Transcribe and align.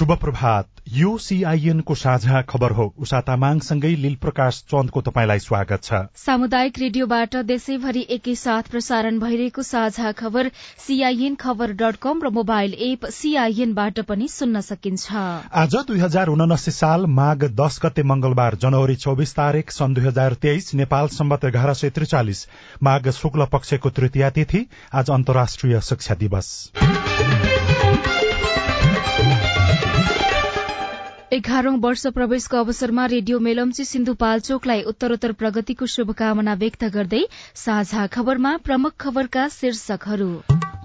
शुभ 0.00 0.12
प्रभात 0.16 0.68
यो 0.88 1.16
सीआईएनको 1.18 1.94
साझा 1.94 2.40
खबर 2.42 2.72
हो। 2.72 2.84
उषा 2.98 3.20
तामाङसँगै 3.20 3.88
लील 3.96 4.14
प्रकाश 4.16 4.60
चन्दको 4.70 5.00
तपाईँलाई 5.00 5.38
स्वागत 5.38 5.82
छ। 5.84 5.98
सामुदायिक 6.16 6.78
रेडियोबाट 6.78 7.36
देशैभरि 7.44 8.06
एकैसाथ 8.10 8.70
प्रसारण 8.70 9.18
भइरहेको 9.20 9.62
साझा 9.62 10.12
खबर 10.12 10.50
सीआईएन 10.86 11.34
खबर 11.34 11.72
डट 11.82 11.96
कम 12.00 12.22
र 12.24 12.30
मोबाइल 12.30 12.74
एप 12.88 13.04
सीआईएनबाट 13.12 14.00
पनि 14.08 14.28
सुन्न 14.30 14.60
सकिन्छ। 14.62 15.12
आज 15.54 15.76
दुई 15.84 15.98
हजार 15.98 16.28
उनासी 16.28 16.70
साल 16.70 17.06
माघ 17.12 17.38
दश 17.60 17.78
गते 17.84 18.02
मंगलबार 18.08 18.56
जनवरी 18.56 18.96
चौबिस 18.96 19.36
तारीक 19.36 19.70
सन् 19.70 19.94
दुई 19.94 20.04
हजार 20.06 20.40
तेइस 20.40 20.74
नेपाल 20.80 21.08
सम्बत 21.12 21.44
एघार 21.44 21.74
सय 21.74 21.90
त्रिचालिस। 21.90 22.46
माघ 22.82 23.08
शुक्ल 23.12 23.52
पक्षको 23.52 23.90
तृतीया 23.92 24.30
तिथि 24.32 24.66
आज 24.94 25.10
अन्तर्राष्ट्रिय 25.10 25.80
शिक्षा 25.84 26.14
दिवस। 26.16 26.48
एघारौं 31.32 31.76
वर्ष 31.80 32.06
प्रवेशको 32.06 32.56
अवसरमा 32.56 33.04
रेडियो 33.06 33.38
मेलम्ची 33.38 33.84
सिन्धुपाल्चोकलाई 33.84 34.82
उत्तरोत्तर 34.82 35.32
प्रगतिको 35.32 35.86
शुभकामना 35.86 36.54
व्यक्त 36.62 36.84
गर्दै 36.96 37.22
साझा 37.56 38.06
खबरमा 38.12 38.56
प्रमुख 38.64 38.96
खबरका 39.00 39.46
शीर्षकहरू। 39.52 40.30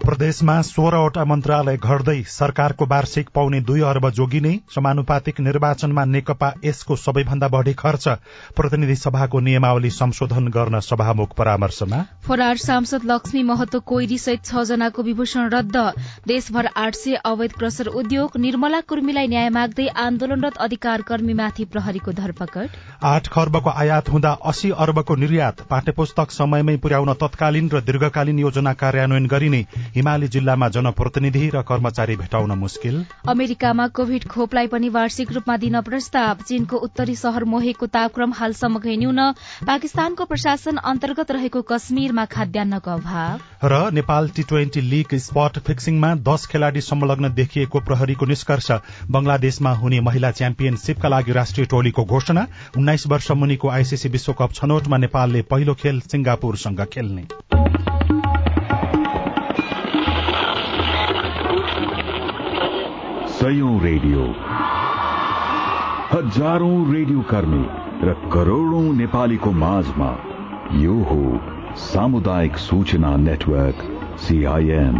प्रदेशमा 0.05 0.55
सोह्रवटा 0.61 1.23
मन्त्रालय 1.25 1.77
घट्दै 1.83 2.13
सरकारको 2.29 2.85
वार्षिक 2.89 3.29
पाउने 3.35 3.59
दुई 3.61 3.81
अर्ब 3.83 4.09
जोगिने 4.17 4.49
समानुपातिक 4.75 5.39
निर्वाचनमा 5.41 6.03
नेकपा 6.07 6.49
यसको 6.65 6.95
सबैभन्दा 6.95 7.47
बढ़ी 7.55 7.73
खर्च 7.75 8.07
प्रतिनिधि 8.57 8.95
सभाको 8.95 9.39
नियमावली 9.47 9.89
संशोधन 9.91 10.47
गर्न 10.57 10.79
सभामुख 10.87 11.33
परामर्शमा। 11.37 12.01
फरार 12.27 12.57
सांसद 12.57 13.07
लक्ष्मी 13.11 13.41
महतो 13.43 13.79
कोइरी 13.83 14.17
सहित 14.17 14.45
छ 14.45 14.63
जनाको 14.65 15.03
विभूषण 15.03 15.49
रद्द। 15.49 15.77
देशभर 16.27 16.69
आठ 16.77 16.95
सय 16.95 17.15
अवैध 17.25 17.53
क्रसर 17.55 17.87
उद्योग 17.95 18.37
निर्मला 18.39 18.81
कुर्मीलाई 18.85 19.27
न्याय 19.27 19.49
माग्दै 19.57 19.87
आन्दोलनरत 20.05 20.61
अधिकार 20.67 21.01
कर्मीमाथि 21.09 21.65
प्रहरीको 21.73 22.11
धरपकड। 22.13 22.77
आठ 23.05 23.31
खर्बको 23.33 23.75
आयात 23.75 24.09
हुँदा 24.09 24.37
अस्सी 24.45 24.71
अर्बको 24.79 25.15
निर्यात 25.25 25.65
पाठ्यपुस्तक 25.73 26.37
समयमै 26.37 26.77
पुर्याउन 26.85 27.13
तत्कालीन 27.25 27.73
र 27.73 27.81
दीर्घकालीन 27.89 28.39
योजना 28.39 28.73
कार्यान्वयन 28.85 29.27
गरिने 29.27 29.65
हिमाली 29.95 30.27
जिल्लामा 30.27 30.67
जनप्रतिनिधि 30.69 31.49
र 31.49 31.61
कर्मचारी 31.63 32.15
भेटाउन 32.17 32.51
मुस्किल। 32.59 32.95
अमेरिकामा 33.29 33.87
कोविड 33.95 34.23
खोपलाई 34.27 34.67
पनि 34.67 34.89
वार्षिक 34.91 35.31
रूपमा 35.31 35.55
दिन 35.57 35.81
प्रस्ताव। 35.81 36.43
चीनको 36.43 36.77
उत्तरी 36.77 37.15
शहर 37.15 37.43
मोहेको 37.45 37.87
तापक्रम 37.87 38.33
हालसम्म 38.33 38.81
न्यून 38.85 39.19
पाकिस्तानको 39.67 40.25
प्रशासन 40.25 40.77
अन्तर्गत 40.85 41.31
रहेको 41.31 41.61
कश्मीरमा 41.63 42.25
खाद्यान्नको 42.27 42.91
अभाव। 42.91 43.39
र 43.65 43.91
Nepal 43.91 44.29
T 44.29 44.43
twenty 44.43 44.81
league 44.83 45.15
spot 45.21 45.59
फिक्सिङमा 45.67 46.13
दश 46.21 46.45
खेलाड़ी 46.45 46.81
संलग्न 46.81 47.33
देखिएको 47.33 47.79
प्रहरीको 47.81 48.25
निष्कर्ष। 48.25 48.71
बंगलादेशमा 49.11 49.71
हुने 49.75 49.99
महिला 50.01 50.31
च्याम्पियनशीपका 50.31 51.09
लागि 51.09 51.31
राष्ट्रिय 51.31 51.65
टोलीको 51.67 52.05
घोषणा। 52.05 52.47
उन्नाइस 52.77 53.07
वर्ष 53.07 53.31
मुनिको 53.33 53.69
आइसिसी 53.69 54.09
विश्वकप 54.09 54.53
छनौटमा 54.53 54.97
नेपालले 54.97 55.41
पहिलो 55.41 55.73
खेल 55.75 55.99
सिंगापुरसँग 56.11 56.85
खेल्ने। 56.93 57.27
सयौं 63.45 63.73
रेडियो। 63.81 64.21
हजारौं 66.11 66.77
रेडियो 66.93 67.25
कर्मी 67.31 67.59
र 68.03 68.13
करोड़ौं 68.33 68.93
नेपालीको 68.93 69.51
माझमा 69.63 70.07
यो 70.75 70.95
हो 71.09 71.17
सामुदायिक 71.81 72.57
सूचना 72.57 73.11
नेटवर्क 73.25 73.83
सीआईएन 74.19 74.97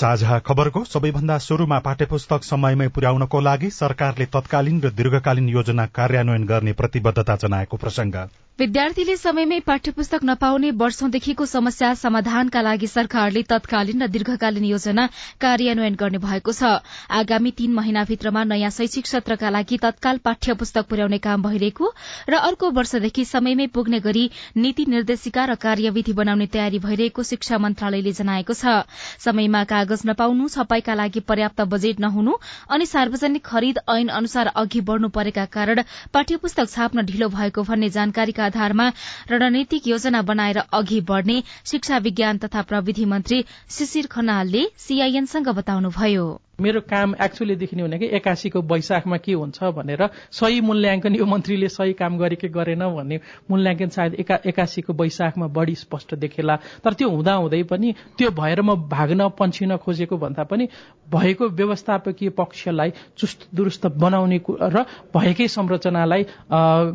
साझा 0.00 0.38
खबरको 0.48 0.84
सबैभन्दा 0.84 1.38
शुरूमा 1.48 1.78
पाठ्यपुस्तक 1.90 2.50
समयमै 2.52 2.88
पुर्याउनको 2.96 3.40
लागि 3.40 3.70
सरकारले 3.82 4.30
तत्कालीन 4.32 4.80
र 4.80 4.94
दीर्घकालीन 5.02 5.48
योजना 5.48 5.86
कार्यान्वयन 6.00 6.46
गर्ने 6.46 6.72
प्रतिबद्धता 6.72 7.36
जनाएको 7.36 7.76
प्रसंग 7.76 8.20
विद्यार्थीले 8.58 9.14
समयमै 9.16 9.58
पाठ्य 9.60 9.92
पुस्तक 9.92 10.24
नपाउने 10.24 10.70
वर्षौंदेखिको 10.80 11.44
समस्या 11.46 11.88
समाधानका 11.94 12.60
लागि 12.62 12.86
सरकारले 12.88 13.40
तत्कालीन 13.48 14.02
र 14.02 14.06
दीर्घकालीन 14.08 14.64
योजना 14.64 15.04
कार्यान्वयन 15.40 15.94
गर्ने 15.94 16.18
भएको 16.18 16.52
छ। 16.52 16.70
आगामी 17.12 17.50
तीन 17.58 17.74
महिनाभित्रमा 17.78 18.44
नयाँ 18.44 18.70
शैक्षिक 18.76 19.06
सत्रका 19.06 19.50
लागि 19.52 19.78
तत्काल 19.78 20.20
पाठ्य 20.24 20.54
पुस्तक 20.56 20.88
पुर्याउने 20.88 21.18
काम 21.26 21.42
भइरहेको 21.42 21.90
र 22.30 22.38
अर्को 22.38 22.70
वर्षदेखि 22.78 23.24
समयमै 23.26 23.66
पुग्ने 23.76 24.00
गरी 24.00 24.24
नीति 24.56 24.86
निर्देशिका 24.88 25.44
र 25.44 25.54
कार्यविधि 25.60 26.16
बनाउने 26.16 26.46
तयारी 26.48 26.80
भइरहेको 26.86 27.22
शिक्षा 27.32 27.60
मन्त्रालयले 27.60 28.12
जनाएको 28.14 28.54
छ। 28.54 28.88
समयमा 29.20 29.62
कागज 29.66 30.06
नपाउनु 30.06 30.48
छपाईका 30.56 30.94
लागि 30.94 31.24
पर्याप्त 31.28 31.60
बजेट 31.68 32.00
नहुनु 32.00 32.38
अनि 32.70 32.86
सार्वजनिक 32.86 33.44
खरिद 33.44 33.84
ऐन 33.90 34.16
अनुसार 34.16 34.52
अघि 34.56 34.80
बढ़नु 34.88 35.12
परेका 35.12 35.44
कारण 35.52 35.84
पाठ्य 36.16 36.64
छाप्न 36.66 37.06
ढिलो 37.06 37.28
भएको 37.36 37.68
भन्ने 37.68 37.94
जानकारीका 38.00 38.44
आधारमा 38.46 38.90
रणनीतिक 39.30 39.86
योजना 39.88 40.22
बनाएर 40.22 40.58
अघि 40.72 41.00
बढ़ने 41.10 41.42
शिक्षा 41.66 41.98
विज्ञान 41.98 42.38
तथा 42.38 42.62
प्रविधि 42.62 43.04
मन्त्री 43.12 43.44
शिशिर 43.70 44.06
खनालले 44.10 44.66
सीआईएनसँग 44.78 45.48
बताउनुभयो। 45.60 46.26
मेरो 46.60 46.80
काम 46.80 47.14
एक्चुअली 47.22 47.54
देखिने 47.56 47.82
भनेको 47.82 48.04
एकासीको 48.16 48.60
वैशाखमा 48.64 49.16
के 49.20 49.32
हुन्छ 49.32 49.64
भनेर 49.76 50.08
सही 50.32 50.60
मूल्याङ्कन 50.60 51.14
यो 51.14 51.24
मन्त्रीले 51.26 51.68
सही 51.68 51.92
काम 51.92 52.16
गरे 52.18 52.36
कि 52.36 52.48
गरेन 52.48 52.84
भन्ने 52.96 53.20
मूल्याङ्कन 53.50 53.88
सायद 53.92 54.14
एका 54.20 54.38
एकासीको 54.46 54.92
वैशाखमा 54.92 55.46
बढी 55.52 55.74
स्पष्ट 55.74 56.14
देखेला। 56.16 56.56
तर 56.80 56.92
त्यो 56.92 57.08
हुँदा 57.10 57.34
हुँदै 57.34 57.62
पनि 57.62 57.92
त्यो 58.16 58.30
भएर 58.30 58.60
म 58.62 58.74
भाग्न 58.88 59.28
पन्छिन 59.38 59.76
खोजेको 59.76 60.16
भन्दा 60.16 60.44
पनि 60.44 60.68
भएको 61.12 61.48
व्यवस्थापकीय 61.52 62.28
पक्षलाई 62.32 62.90
चुस्त 63.18 63.48
दुरुस्त 63.54 63.86
बनाउने 64.00 64.40
र 64.48 64.84
भएकै 65.12 65.48
संरचनालाई 65.48 66.22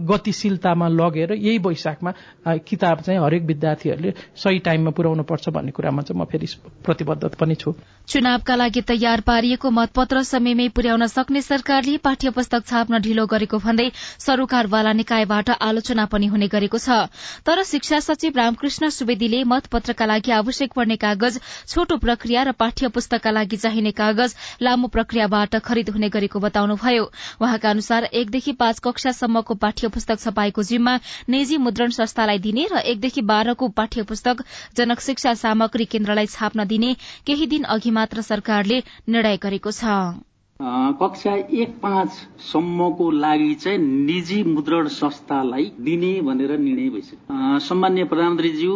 गतिशीलतामा 0.10 0.88
लगेर 0.90 1.32
यही 1.34 1.58
वैशाखमा 1.58 2.12
किताब 2.66 3.02
चाहिँ 3.02 3.20
हरेक 3.22 3.44
विद्यार्थीहरूले 3.46 4.14
सही 4.36 4.60
टाइममा 4.60 4.92
पुर्याउनु 4.98 5.24
पर्छ 5.24 5.50
भन्ने 5.50 5.72
कुरामा 5.72 6.02
चाहिँ 6.02 6.22
म 6.22 6.26
फेरि 6.26 6.48
प्रतिबद्ध 6.82 7.36
पनि 7.40 7.56
छु। 7.56 7.74
चुनावका 8.08 8.56
लागि 8.56 8.82
तयार 8.82 9.22
पारी 9.22 9.51
गरिएको 9.52 9.70
मतपत्र 9.70 10.22
समयमै 10.24 10.68
पुर्याउन 10.72 11.06
सक्ने 11.08 11.42
सरकारले 11.44 11.98
पाठ्य 12.00 12.30
पुस्तक 12.32 12.66
छाप्न 12.68 13.00
ढिलो 13.04 13.26
गरेको 13.28 13.58
भन्दै 13.60 13.88
सरोकारवाला 14.24 14.92
निकायबाट 14.96 15.50
आलोचना 15.60 16.06
पनि 16.08 16.28
हुने 16.32 16.48
गरेको 16.48 16.80
छ। 16.80 17.12
तर 17.44 17.64
शिक्षा 17.68 18.00
सचिव 18.00 18.32
रामकृष्ण 18.38 18.90
सुवेदीले 18.90 19.44
मतपत्रका 19.44 20.06
लागि 20.08 20.32
आवश्यक 20.32 20.72
पर्ने 20.72 20.96
कागज 20.96 21.40
छोटो 21.68 21.98
प्रक्रिया 22.00 22.44
र 22.44 22.52
पाठ्य 22.56 22.88
पुस्तकका 22.96 23.32
लागि 23.32 23.58
चाहिने 23.58 23.92
कागज 23.92 24.36
लामो 24.62 24.88
प्रक्रियाबाट 24.88 25.60
खरिद 25.62 25.90
हुने 25.92 26.10
गरेको 26.10 26.40
बताउनुभयो। 26.40 27.04
वहाँका 27.42 27.70
अनुसार 27.70 28.08
एकदेखि 28.14 28.56
पाँच 28.56 28.80
कक्षासम्मको 28.80 29.60
पाठ्य 29.60 29.92
पुस्तक 29.92 30.24
छपाईको 30.24 30.64
जिम्मा 30.64 30.96
निजी 31.30 31.58
मुद्रण 31.60 31.97
संस्थालाई 32.00 32.40
दिने 32.40 32.68
र 32.72 32.86
एकदेखि 32.88 33.22
बाह्रको 33.28 33.68
पाठ्य 33.76 34.08
पुस्तक 34.08 34.47
जनक 34.78 35.00
शिक्षा 35.02 35.34
सामग्री 35.44 35.92
केन्द्रलाई 35.92 36.34
छाप्न 36.38 36.68
दिने 36.68 36.96
केही 37.28 37.52
दिन 37.52 37.64
अघि 37.72 37.92
मात्र 37.92 38.22
सरकारले 38.24 38.82
निर्णय 39.09 39.38
गरेको 39.41 39.72
छ। 39.73 39.96
कक्षा 40.61 41.34
एक 41.58 41.69
पाँचसम्मको 41.81 43.09
लागि 43.11 43.53
चाहिँ 43.55 43.78
निजी 43.78 44.41
मुद्रण 44.43 44.87
संस्थालाई 44.93 45.72
दिने 45.81 46.11
भनेर 46.22 46.52
निर्णय 46.59 46.90
भइसक्यो। 46.90 47.59
सम्मान्य 47.67 48.03
प्रधानमन्त्रीज्यू 48.11 48.73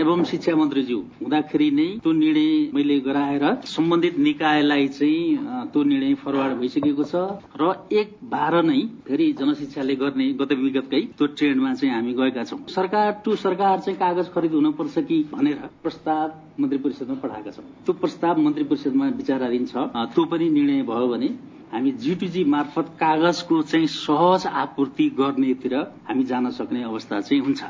एवं 0.00 0.24
शिक्षा 0.30 0.54
मन्त्रीज्यू 0.56 0.98
हुँदाखेरि 1.22 1.70
नै 1.70 1.86
त्यो 2.02 2.12
निर्णय 2.12 2.50
मैले 2.74 2.98
गराएर 3.00 3.44
सम्बन्धित 3.66 4.18
निकायलाई 4.18 4.88
चाहिँ 4.88 5.38
त्यो 5.72 5.82
निर्णय 5.84 6.14
फरवार्ड 6.24 6.58
भइसकेको 6.60 7.04
छ 7.04 7.24
र 7.60 7.72
एक 7.92 8.12
बाह्र 8.28 8.62
नै 8.62 8.80
फेरि 9.08 9.30
जनशिक्षाले 9.40 9.96
गर्ने 9.96 10.28
गत 10.40 10.52
विगतकै 10.60 11.00
त्यो 11.16 11.26
ट्रेन्डमा 11.38 11.72
चाहिँ 11.74 11.94
हामी 11.94 12.12
गएका 12.20 12.44
छौँ। 12.44 12.60
सरकार 12.68 13.12
टु 13.24 13.36
सरकार 13.46 13.80
चाहिँ 13.80 13.98
कागज 13.98 14.28
खरिद 14.34 14.52
हुनुपर्छ 14.52 14.98
कि 15.08 15.22
भनेर 15.32 15.68
प्रस्ताव 15.82 16.28
मन्त्री 16.60 16.78
परिषदमा 16.84 17.14
पठाएका 17.22 17.50
छौँ। 17.50 17.64
त्यो 17.86 17.92
प्रस्ताव 17.94 18.40
मन्त्री 18.44 18.64
परिषदमा 18.68 19.06
विचाराधीन 19.16 19.66
छ। 19.66 19.88
त्यो 20.14 20.24
पनि 20.24 20.48
निर्णय 20.50 20.82
भयो। 20.82 20.97
भयो 20.98 21.08
भने 21.08 21.26
हामी 21.72 21.90
जिटुजी 22.04 22.44
मार्फत 22.52 22.86
कागजको 23.00 23.62
चाहिँ 23.64 23.86
सहज 23.88 24.46
आपूर्ति 24.58 25.08
गर्नेतिर 25.18 25.74
हामी 26.08 26.24
जान 26.26 26.50
सक्ने 26.52 26.82
अवस्था 26.84 27.20
चाहिँ 27.20 27.42
हुन्छ। 27.42 27.64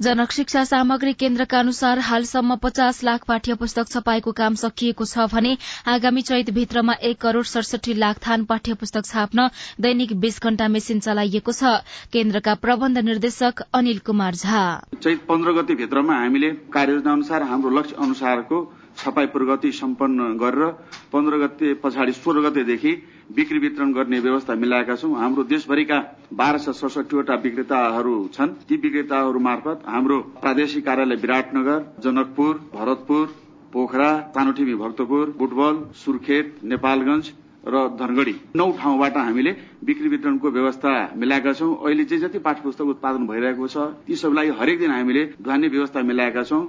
जनक 0.00 0.30
शिक्षा 0.32 0.62
सामग्री 0.64 1.12
केन्द्रका 1.12 1.58
अनुसार 1.58 1.98
हालसम्म 1.98 2.54
पचास 2.56 3.02
लाख 3.04 3.24
पाठ्य 3.24 3.54
पुस्तक 3.54 3.88
छपाएको 3.88 4.32
काम 4.32 4.54
सकिएको 4.54 5.04
छ 5.04 5.26
भने 5.32 5.56
आगामी 5.86 6.22
चैत 6.22 6.50
भित्रमा 6.50 6.94
एक 7.02 7.20
करोड़ 7.20 7.44
सडसठी 7.44 7.94
लाख 7.94 8.18
थान 8.26 8.44
पाठ्य 8.44 8.74
पुस्तक 8.74 9.04
छाप्न 9.06 9.48
दैनिक 9.80 10.18
बीस 10.20 10.42
घण्टा 10.42 10.68
मेसिन 10.68 11.00
चलाइएको 11.00 11.52
छ। 11.52 11.76
केन्द्रका 12.12 12.54
प्रबन्ध 12.64 12.98
निर्देशक 13.00 13.62
अनिल 13.74 13.98
कुमार 14.06 14.34
झा। 14.34 14.62
चैत 14.96 15.26
पन्ध्र 15.28 15.52
गति 15.52 15.74
भित्रमा 15.76 16.14
हामीले 16.18 16.50
कार्ययोजना 16.74 17.12
अनुसार 17.12 17.42
हाम्रो 17.44 17.78
लक्ष्य 17.78 17.96
अनुसारको 18.00 18.64
छपाई 19.02 19.26
प्रगति 19.28 19.70
सम्पन्न 19.74 20.36
गरेर 20.38 20.66
पन्ध्र 21.12 21.38
गते 21.38 21.72
पछाडि 21.82 22.12
सोह्र 22.14 22.40
गतेदेखि 22.42 22.92
बिक्री 23.32 23.58
वितरण 23.58 23.92
गर्ने 23.92 24.18
व्यवस्था 24.20 24.54
मिलाएका 24.56 24.94
छौं। 24.96 25.14
हाम्रो 25.16 25.42
देशभरिका 25.44 25.98
बाह्र 26.32 26.58
सय 26.58 26.72
सडसठीवटा 26.72 27.34
विक्रेताहरू 27.44 28.14
छन्। 28.34 28.50
ती 28.68 28.76
विक्रेताहरू 28.78 29.38
मार्फत 29.40 29.82
हाम्रो 29.86 30.18
प्रादेशिक 30.40 30.84
कार्यालय 30.86 31.16
विराटनगर 31.16 31.80
जनकपुर 32.04 32.54
भरतपुर 32.74 33.26
पोखरा 33.72 34.10
सानोठिमी 34.34 34.74
भक्तपुर 34.76 35.34
बुटबल 35.38 35.74
सुर्खेत 35.96 36.58
नेपालगंज 36.64 37.32
र 37.64 37.88
धनगढ़ी। 37.98 38.34
नौ 38.56 38.70
ठाउँबाट 38.78 39.16
हामीले 39.16 39.52
बिक्री 39.84 40.08
वितरणको 40.08 40.50
व्यवस्था 40.50 40.92
मिलाएका 41.16 41.52
छौं। 41.52 41.74
अहिले 41.76 42.04
जे 42.04 42.18
जति 42.18 42.38
पाठ्य 42.40 42.62
पुस्तक 42.62 42.86
उत्पादन 42.94 43.26
भइरहेको 43.26 43.66
छ 43.66 43.88
ती 44.06 44.16
सबैलाई 44.16 44.50
हरेक 44.60 44.78
दिन 44.78 44.90
हामीले 44.90 45.24
ढुवानी 45.40 45.68
व्यवस्था 45.68 46.02
मिलाएका 46.04 46.42
छौं। 46.44 46.62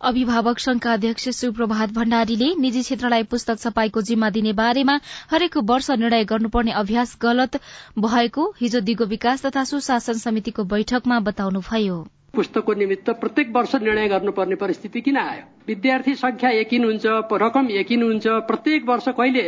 अभिभावक 0.00 0.58
संघका 0.58 0.92
अध्यक्ष 0.92 1.28
सुप्रभात 1.28 1.92
भण्डारीले 1.92 2.54
निजी 2.54 2.82
क्षेत्रलाई 2.82 3.22
पुस्तक 3.22 3.58
छपाईको 3.58 4.00
जिम्मा 4.00 4.30
दिने 4.30 4.52
बारेमा 4.52 4.98
हरेक 5.30 5.56
वर्ष 5.56 5.90
निर्णय 5.90 6.24
गर्नुपर्ने 6.24 6.70
अभ्यास 6.70 7.16
गलत 7.22 7.56
भएको 7.98 8.54
हिजो 8.60 8.80
दिगो 8.80 9.04
विकास 9.04 9.46
तथा 9.46 9.64
सुशासन 9.64 10.12
समितिको 10.12 10.64
बैठकमा 10.64 11.20
बताउनुभयो। 11.20 12.06
पुस्तकको 12.34 12.74
निमित्त 12.74 13.10
प्रत्येक 13.10 13.56
वर्ष 13.56 13.74
निर्णय 13.74 14.08
गर्नुपर्ने 14.08 14.54
परिस्थिति 14.54 15.00
किन 15.00 15.16
आयो? 15.16 15.42
विद्यार्थी 15.68 16.14
संख्या 16.14 16.50
एकिन 16.50 16.84
हुन्छ 16.84 17.02
रकम 17.32 17.70
एकिन 17.70 18.02
हुन्छ 18.02 18.26
प्रत्येक 18.26 18.84
वर्ष 18.88 19.08
कहिले 19.08 19.42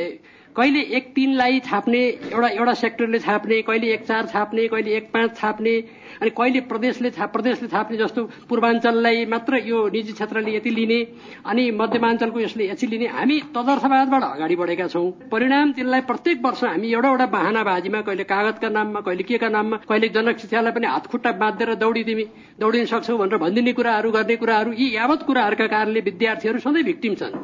कहिले 0.58 0.80
एक 0.98 1.12
तीनलाई 1.14 1.58
छाप्ने 1.66 1.98
एउटा 2.34 2.48
एउटा 2.50 2.72
सेक्टरले 2.74 3.18
छाप्ने 3.20 3.60
कहिले 3.62 3.92
एक 3.94 4.06
चार 4.06 4.26
छाप्ने 4.26 4.66
कहिले 4.68 4.94
एक 4.96 5.04
पाँच 5.12 5.36
छाप्ने 5.36 5.74
अनि 6.22 6.30
कहिले 6.38 6.60
प्रदेशले 6.70 7.10
प्रदेशले 7.34 7.68
छाप्ने 7.68 7.96
जस्तो 7.96 8.24
पूर्वाञ्चललाई 8.48 9.24
मात्र 9.34 9.60
यो 9.66 9.86
निजी 9.88 10.12
क्षेत्रले 10.12 10.54
यति 10.56 10.70
लिने 10.70 10.98
अनि 11.46 11.70
मध्यमाञ्चलको 11.80 12.40
यसले 12.40 12.68
यति 12.70 12.86
लिने 12.86 13.06
हामी 13.08 13.38
तदर्थवादबाट 13.54 14.22
अगाडि 14.24 14.56
बढेका 14.56 14.86
छौँ। 14.88 15.10
परिणाम 15.30 15.72
तिनलाई 15.72 16.00
प्रत्येक 16.10 16.44
वर्ष 16.46 16.64
हामी 16.64 16.90
एउटा 16.92 17.08
एउटा 17.08 17.26
बाहनाबाजीमा 17.36 18.00
कहिले 18.08 18.24
कागजका 18.32 18.68
नाममा 18.68 19.00
कहिले 19.06 19.22
के 19.22 19.38
का 19.38 19.48
नाममा 19.48 19.76
कहिले 19.88 20.08
जनक 20.16 20.38
शिक्षालाई 20.38 20.72
पनि 20.72 20.86
हातखुट्टा 20.86 21.32
बाँधेर 21.44 21.74
दौडिदिने 21.84 22.24
दौडिन 22.58 22.90
सक्छौ 22.92 23.16
भनेर 23.16 23.38
भनिदिने 23.44 23.72
कुराहरू 23.78 24.10
गर्ने 24.10 24.36
कुराहरू 24.42 24.72
यी 24.74 24.90
यावत 24.96 25.22
कुराहरूका 25.22 25.66
कारणले 25.76 26.00
विद्यार्थीहरू 26.10 26.58
सधैँ 26.66 26.84
भिक्टिम 26.90 27.14
छन्। 27.14 27.38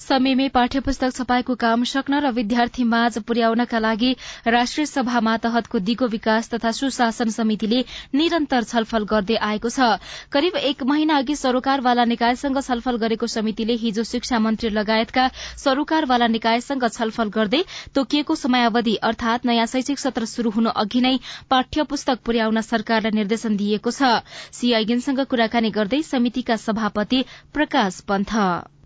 समयमै 0.00 0.48
पाठ्य 0.50 0.80
पुस्तक 0.80 1.14
छपाईको 1.14 1.54
काम 1.60 1.84
सक्न 1.90 2.18
र 2.24 2.30
विद्यार्थी 2.34 2.84
माझ 2.90 3.18
पुर्याउनका 3.28 3.78
लागि 3.78 4.10
राष्ट्रिय 4.48 4.86
सभा 4.86 5.20
मातहतको 5.20 5.78
दिगो 5.88 6.06
विकास 6.08 6.50
तथा 6.50 6.70
सुशासन 6.72 7.34
समितिले 7.36 7.80
निरन्तर 8.14 8.64
छलफल 8.64 9.04
गर्दै 9.10 9.36
आएको 9.48 9.70
छ। 9.70 9.88
करिब 10.32 10.56
एक 10.62 10.82
महिना 10.92 11.16
अघि 11.18 11.36
सरोकारवाला 11.36 12.04
निकायसँग 12.12 12.60
छलफल 12.62 13.02
गरेको 13.04 13.26
समितिले 13.28 13.78
हिजो 13.82 14.04
शिक्षा 14.12 14.38
मन्त्री 14.38 14.70
लगायतका 14.70 15.26
सरोकारवाला 15.64 16.30
निकायसँग 16.36 16.88
छलफल 16.90 17.34
गर्दै 17.34 17.62
तोकिएको 17.94 18.34
समयावधि 18.36 18.94
अर्थात 19.10 19.46
नयाँ 19.46 19.66
शैक्षिक 19.66 19.98
सत्र 19.98 20.30
शुरू 20.36 20.50
हुनु 20.50 20.78
अघि 20.78 21.00
नै 21.00 21.14
पाठ्य 21.50 21.88
पुस्तक 21.90 22.24
पुर्याउन 22.24 22.60
सरकारलाई 22.62 23.18
निर्देशन 23.18 23.56
दिएको 23.58 23.90
छ। 23.90 24.14
सीआईएनसँग 24.54 25.20
कुराकानी 25.26 25.70
गर्दै 25.72 26.02
समितिका 26.06 26.56
सभापति 26.64 27.24
प्रकाश 27.54 28.00
पन्थ। 28.08 28.34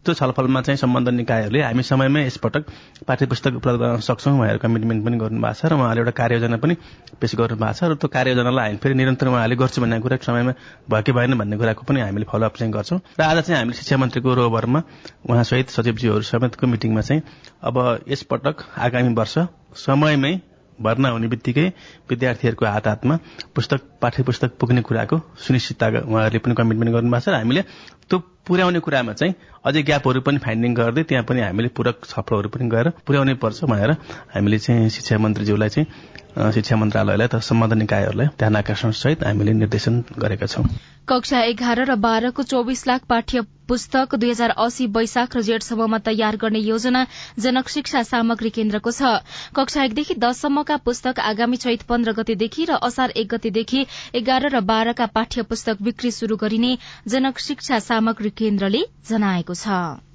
त्यो 0.05 0.15
छलफलमा 0.15 0.61
चाहिँ 0.63 0.77
सम्बन्ध 0.77 1.09
निकायहरूले 1.09 1.63
हामी 1.63 1.83
समयमै 1.83 2.25
यसपटक 2.27 2.63
पाठ्य 3.07 3.27
पुस्तक 3.27 3.55
उपलब्ध 3.57 3.81
गर्न 3.81 4.01
सक्छौँ 4.03 4.39
भनेर 4.39 4.57
कमिटमेन्ट 4.59 5.05
पनि 5.07 5.17
गर्नुभएको 5.19 5.55
छ 5.55 5.71
र 5.71 5.75
उहाँले 5.75 6.01
एउटा 6.01 6.11
कार्ययोजना 6.11 6.57
पनि 6.59 6.75
पेश 7.23 7.35
गर्नुभएको 7.39 7.79
छ 7.79 7.85
र 7.87 7.95
त्यो 7.95 8.09
कार्ययोजनालाई 8.11 8.67
हामी 8.67 8.79
फेरि 8.83 8.95
निरन्तर 8.95 9.27
उहाँले 9.29 9.57
गर्छु 9.57 9.81
भन्ने 9.81 10.01
कुरा 10.03 10.17
समयमा 10.27 10.53
भयो 10.91 11.03
कि 11.03 11.13
भएन 11.13 11.39
भन्ने 11.39 11.57
कुराको 11.57 11.83
पनि 11.87 12.01
हामीले 12.01 12.27
फलोअप 12.27 12.57
चाहिँ 12.59 12.73
गर्छौँ। 12.73 12.99
र 12.99 13.23
आज 13.23 13.39
चाहिँ 13.47 13.59
हामीले 13.59 13.77
शिक्षा 13.79 13.97
मन्त्रीको 13.97 14.35
रोभरमा 14.35 14.83
उहाँसहित 15.31 15.71
सचिवज्यूहरू 15.71 16.23
समेतको 16.27 16.67
मिटिङमा 16.67 17.01
चाहिँ 17.01 17.23
अब 17.63 17.77
यसपटक 18.09 18.57
आगामी 18.79 19.15
वर्ष 19.15 19.39
समयमै 19.87 20.35
भर्ना 20.81 21.09
हुने 21.09 21.29
बित्तिकै 21.29 21.67
विद्यार्थीहरूको 22.11 22.67
हात 22.67 22.87
हातमा 22.87 23.19
पुस्तक 23.55 23.81
पाठ्य 24.01 24.23
पुस्तक 24.23 24.51
पुग्ने 24.61 24.83
कुराको 24.83 25.17
सुनिश्चितता 25.39 25.87
उहाँहरूले 26.09 26.39
पनि 26.39 26.55
कमिटमेन्ट 26.55 26.93
गर्नुभएको 26.93 27.21
छ। 27.21 27.29
र 27.29 27.35
हामीले 27.35 27.63
त्यो 28.09 28.19
पुर्याउने 28.47 28.81
कुरामा 28.81 29.13
चाहिँ 29.13 29.35
अझै 29.65 29.83
ग्यापहरू 29.83 30.21
पनि 30.21 30.39
फाइन्डिङ 30.39 30.75
गर्दै 30.75 31.03
त्यहाँ 31.03 31.25
पनि 31.25 31.41
हामीले 31.41 31.69
पूरक 31.77 31.97
छलफलहरू 32.05 32.49
पनि 32.49 32.69
गएर 32.69 32.89
पुर्याउनै 33.07 33.35
पर्छ 33.39 33.65
भनेर 33.65 33.91
हामीले 34.35 34.59
चाहिँ 34.59 34.89
शिक्षा 34.91 35.19
मन्त्रीज्यूलाई 35.19 35.69
चाहिँ 35.69 36.53
शिक्षा 36.53 36.77
मन्त्रालयलाई 36.77 37.29
त 37.29 37.37
सम्बन्ध 37.41 37.73
निकायहरूलाई 37.79 38.27
ध्यान 38.39 38.57
आकर्षण 38.57 38.91
सहित 38.91 39.25
हामीले 39.25 39.53
निर्देशन 39.53 40.03
गरेका 40.19 40.47
छौं। 40.47 40.65
कक्षा 41.09 41.39
एघार 41.43 41.79
र 41.85 41.95
बाह्रको 41.95 42.43
चौविस 42.43 42.87
लाख 42.87 43.05
पाठ्य 43.05 43.41
पुस्तक 43.73 44.15
दुई 44.17 44.31
हजार 44.31 44.51
अस्सी 44.63 44.87
वैशाख 44.95 45.37
र 45.37 45.43
जेठसम्ममा 45.45 45.99
तयार 46.07 46.37
गर्ने 46.41 46.61
योजना 46.63 47.05
जनक 47.41 47.69
शिक्षा 47.69 48.03
सामग्री 48.05 48.51
केन्द्रको 48.59 48.93
छ। 48.93 49.13
कक्षा 49.57 49.85
एकदेखि 49.85 50.19
दससम्मका 50.21 50.77
पुस्तक 50.85 51.25
आगामी 51.25 51.63
चैत 51.65 51.89
पन्ध्र 51.89 52.17
गतेदेखि 52.21 52.69
र 52.69 52.79
असार 52.85 53.17
एक 53.17 53.33
गतेदेखि 53.33 53.87
एघार 54.15 54.51
र 54.51 54.65
बाह्रका 54.69 55.07
पाठ्य 55.17 55.49
पुस्तक 55.49 55.83
बिक्री 55.83 56.11
शुरू 56.13 56.37
गरिने 56.39 56.77
जनक 57.09 57.45
शिक्षा 57.49 57.79
सामग्री 57.89 58.39
केन्द्रले 58.39 58.87
जनाएको 59.09 59.55
छ। 59.57 60.12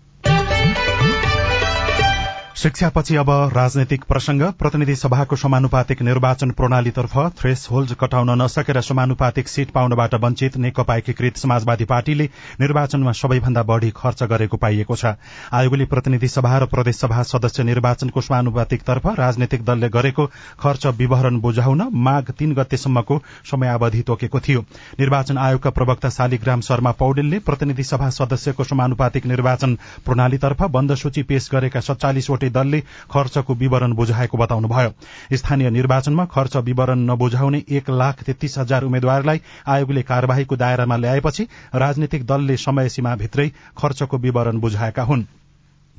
शिक्षापछि 2.58 3.16
अब 3.16 3.30
राजनैतिक 3.54 4.04
प्रसंग। 4.04 4.42
प्रतिनिधि 4.60 4.96
सभाको 4.96 5.36
समानुपातिक 5.36 6.02
निर्वाचन 6.02 6.52
प्रणालीतर्फ 6.52 7.18
थ्रेस 7.40 7.68
होल्ड 7.72 7.92
कटाउन 7.96 8.30
नसकेर 8.42 8.80
समानुपातिक 8.82 9.48
सीट 9.48 9.72
पाउनबाट 9.72 10.16
वञ्चित 10.24 10.58
नेकपा 10.58 10.96
एकीकृत 10.96 11.38
समाजवादी 11.38 11.86
पार्टीले 11.86 12.26
निर्वाचनमा 12.60 13.12
सबैभन्दा 13.12 13.64
बढ़ी 13.64 13.90
खर्च 13.96 14.24
गरेको 14.24 14.58
पाइएको 14.58 14.96
छ। 14.96 15.14
आयोगले 15.54 15.86
प्रतिनिधि 15.86 16.28
सभा 16.28 16.58
र 16.58 16.66
प्रदेशसभा 16.66 17.22
सदस्य 17.26 17.64
निर्वाचनको 17.64 18.22
समानुपातिकतर्फ 18.22 19.06
राजनैतिक 19.20 19.66
दलले 19.66 19.90
गरेको 19.90 20.26
खर्च 20.60 20.86
विवरण 20.98 21.40
बुझाउन 21.40 21.88
माघ 21.94 22.24
तीन 22.32 22.54
गतेसम्मको 22.54 23.20
समयावधि 23.52 24.02
तोकेको 24.02 24.40
थियो। 24.40 24.66
निर्वाचन 25.00 25.38
आयोगका 25.38 25.70
प्रवक्ता 25.78 26.10
शालिग्राम 26.10 26.62
शर्मा 26.64 26.92
पौडेलले 26.98 27.40
प्रतिनिधि 27.46 27.84
सभा 27.86 28.10
सदस्यको 28.18 28.64
समानुपातिक 28.66 29.26
निर्वाचन 29.28 29.78
प्रणालीतर्फ 30.06 30.64
बन्द 30.72 30.96
सूची 30.98 31.24
पेश 31.24 31.50
गरेका 31.54 31.86
सत्तालिसवटै 31.92 32.46
दलले 32.50 32.80
खर्चको 33.12 33.54
विवरण 33.54 33.94
बुझाएको 33.94 34.38
बताउनुभयो। 34.38 34.92
स्थानीय 35.34 35.70
निर्वाचनमा 35.70 36.26
खर्च 36.26 36.58
विवरण 36.58 37.00
नबुझाउने 37.00 37.64
एक 37.70 37.90
लाख 37.90 38.24
तेत्तीस 38.24 38.58
हजार 38.58 38.84
उम्मेद्वारलाई 38.84 39.42
आयोगले 39.68 40.02
कार्यवाहीको 40.02 40.56
दायरामा 40.56 40.98
ल्याएपछि 40.98 41.48
राजनीतिक 41.76 42.26
दलले 42.26 42.58
समय 42.58 42.90
सीमाभित्रै 42.90 43.52
खर्चको 43.78 44.18
विवरण 44.18 44.60
बुझाएका 44.60 45.04
हुन्। 45.04 45.26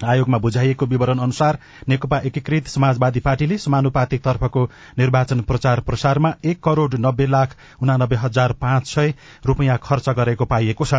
आयोगमा 0.05 0.39
बुझाइएको 0.39 0.87
विवरण 0.87 1.19
अनुसार 1.19 1.59
नेकपा 1.89 2.19
एकीकृत 2.25 2.67
समाजवादी 2.69 3.21
पार्टीले 3.21 3.59
समानुपातिक 3.59 4.23
तर्फको 4.23 4.65
निर्वाचन 4.99 5.41
प्रचार 5.49 5.81
प्रसारमा 5.81 6.33
एक 6.45 6.63
करोड़ 6.63 6.95
नब्बे 6.97 7.27
लाख 7.27 7.57
उनानब्बे 7.83 8.17
हजार 8.17 8.53
पाँच 8.61 8.87
सय 8.89 9.15
रूपियाँ 9.47 9.79
खर्च 9.83 10.09
गरेको 10.19 10.45
पाइएको 10.45 10.85
छ। 10.85 10.95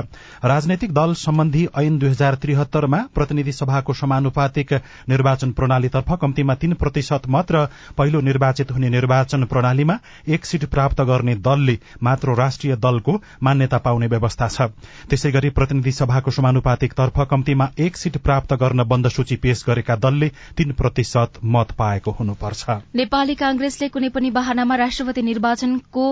राजनैतिक 0.45 0.93
दल 0.93 1.13
सम्बन्धी 1.15 1.67
ऐन 1.77 1.97
दुई 1.99 2.09
हजार 2.09 2.35
त्रिहत्तरमा 2.35 2.97
प्रतिनिधि 3.15 3.51
सभाको 3.51 3.93
समानुपातिक 3.93 4.73
निर्वाचन 5.09 5.51
प्रणालीतर्फ 5.51 6.11
कम्तीमा 6.21 6.55
तीन 6.55 6.73
प्रतिशत 6.75 7.27
मत 7.29 7.51
र 7.51 7.65
पहिलो 7.97 8.21
निर्वाचित 8.21 8.71
हुने 8.71 8.89
निर्वाचन 8.89 9.43
प्रणालीमा 9.45 9.97
एक 10.27 10.45
सीट 10.45 10.65
प्राप्त 10.69 11.01
गर्ने 11.01 11.35
दलले 11.41 11.77
मात्र 12.03 12.35
राष्ट्रिय 12.35 12.75
दलको 12.77 13.19
मान्यता 13.43 13.77
पाउने 13.79 14.07
व्यवस्था 14.07 14.47
छ। 14.47 14.61
त्यसै 15.09 15.31
गरी 15.31 15.49
प्रतिनिधि 15.51 15.91
सभाको 15.91 16.31
समानुपातिक 16.31 16.93
तर्फ 16.93 17.19
कम्तीमा 17.29 17.69
एक 17.79 17.97
सीट 17.97 18.17
प्राप्त 18.19 18.53
गर्न 18.55 18.83
बन्द 18.89 19.07
सूची 19.09 19.35
पेश 19.37 19.63
गरेका 19.67 19.95
दलले 19.97 20.29
तीन 20.57 20.71
प्रतिशत 20.73 21.39
मत 21.45 21.71
पाएको 21.77 22.11
हुनुपर्छ। 22.19 22.77
नेपाली 22.95 23.35
कांग्रेसले 23.35 23.87
कुनै 23.89 24.09
पनि 24.09 24.29
वाहनामा 24.31 24.75
राष्ट्रपति 24.77 25.21
निर्वाचनको 25.21 26.05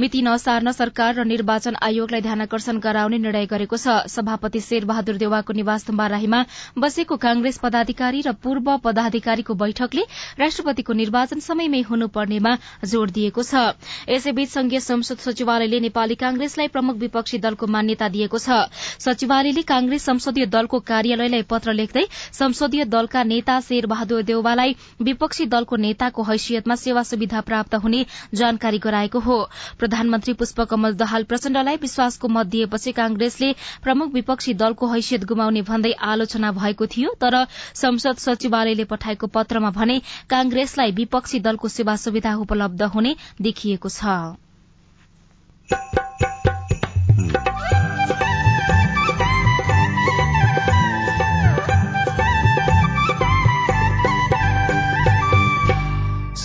मिति 0.00 0.22
नसार्न 0.22 0.72
सरकार 0.72 1.14
र 1.14 1.24
निर्वाचन 1.26 1.76
आयोगलाई 1.82 2.20
ध्यानकर्षण 2.22 2.78
गराउने 2.80 3.18
निर्णय 3.18 3.46
गरेको 3.46 3.76
छ। 3.76 3.96
सभापति 4.08 4.60
शेरबहादुर 4.60 5.16
देवाको 5.16 5.52
निवास 5.52 5.84
तुम्बाराहीमा 5.86 6.44
बसेको 6.78 7.16
कांग्रेस 7.18 7.58
पदाधिकारी 7.58 8.20
र 8.22 8.32
पूर्व 8.42 8.76
पदाधिकारीको 8.84 9.54
बैठकले 9.56 10.02
राष्ट्रपतिको 10.38 10.92
निर्वाचन 10.94 11.40
समयमै 11.40 11.80
हुनुपर्नेमा 11.88 12.56
जोड़ 12.86 13.10
दिएको 13.10 13.42
छ। 13.42 13.76
यसैबीच 14.08 14.50
संघीय 14.50 14.80
संसद 14.80 15.18
सचिवालयले 15.20 15.80
नेपाली 15.80 16.14
कांग्रेसलाई 16.16 16.68
प्रमुख 16.68 16.96
विपक्षी 16.98 17.38
दलको 17.38 17.66
मान्यता 17.68 18.08
दिएको 18.08 18.38
छ। 18.38 18.68
सचिवालयले 19.00 19.62
कांग्रेस 19.64 20.04
संसदीय 20.04 20.46
दलको 20.48 20.80
कार्यालयलाई 20.84 21.42
पत्र 21.46 21.72
लेख्दै 21.72 22.04
संसदीय 22.32 22.86
दलका 22.86 23.24
नेता 23.24 23.60
शेर 23.60 23.86
बहादुर 23.86 24.22
देउवालाई 24.22 24.76
विपक्षी 25.02 25.46
दलको 25.46 25.76
नेताको 25.76 26.22
हैसियतमा 26.22 26.76
सेवा 26.76 27.02
सुविधा 27.02 27.42
प्राप्त 27.42 27.76
हुने 27.76 28.06
जानकारी 28.34 28.78
गराएको 28.78 29.20
हो। 29.20 29.48
प्रधानमन्त्री 29.78 30.34
पुष्पकमल 30.34 30.96
दहाल 30.96 31.24
प्रचण्डलाई 31.24 31.76
विश्वासको 31.76 32.28
मत 32.28 32.46
दिएपछि 32.46 32.92
कांग्रेसले 32.92 33.54
प्रमुख 33.82 34.14
विपक्षी 34.14 34.56
दलको 34.56 34.86
हैसियत 34.86 35.24
गुमाउने 35.24 35.64
भन्दै 35.64 35.92
आलोचना 36.04 36.52
भएको 36.52 36.86
थियो 36.86 37.14
तर 37.20 37.46
संसद 37.74 38.16
सचिवालयले 38.18 38.84
पठाएको 38.86 39.26
पत्रमा 39.34 39.70
भने 39.72 40.00
कांग्रेसलाई 40.30 40.92
विपक्षी 40.94 41.40
दलको 41.40 41.68
सेवा 41.68 41.96
सुविधा 41.98 42.34
उपलब्ध 42.38 42.82
हुने 42.94 43.16
देखिएको 43.42 43.88
छ। 43.90 44.36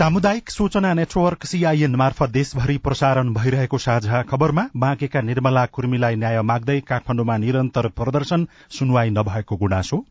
सामुदायिक 0.02 0.50
सूचना 0.50 0.94
नेटवर्क 0.94 1.46
सीआईएन 1.46 1.96
मार्फत 1.96 2.30
देशभरि 2.30 2.78
प्रसारण 2.78 3.34
भइरहेको 3.34 3.78
साझा 3.78 4.22
खबरमा 4.22 4.68
बाँकेका 4.78 5.22
निर्मला 5.22 5.66
कुर्मीलाई 5.66 6.16
न्याय 6.16 6.42
माग्दै 6.42 6.80
काठमाडौँमा 6.80 7.38
निरन्तर 7.38 7.88
प्रदर्शन 7.88 8.48
सुनवाई 8.72 9.10
नभएको 9.10 9.56
गुनासो। 9.56 10.06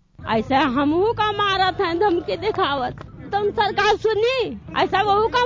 सरकार 3.50 3.96
सुनी? 3.96 4.60
ऐसा 4.78 5.02
वहू 5.02 5.28
का 5.28 5.44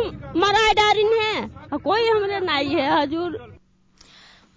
डारिन 0.73 1.07
है। 1.07 1.51
कोई 1.79 2.09
हमरे 2.09 2.41
नहीं 2.41 2.77
है 2.77 3.03
हजूर। 3.03 3.54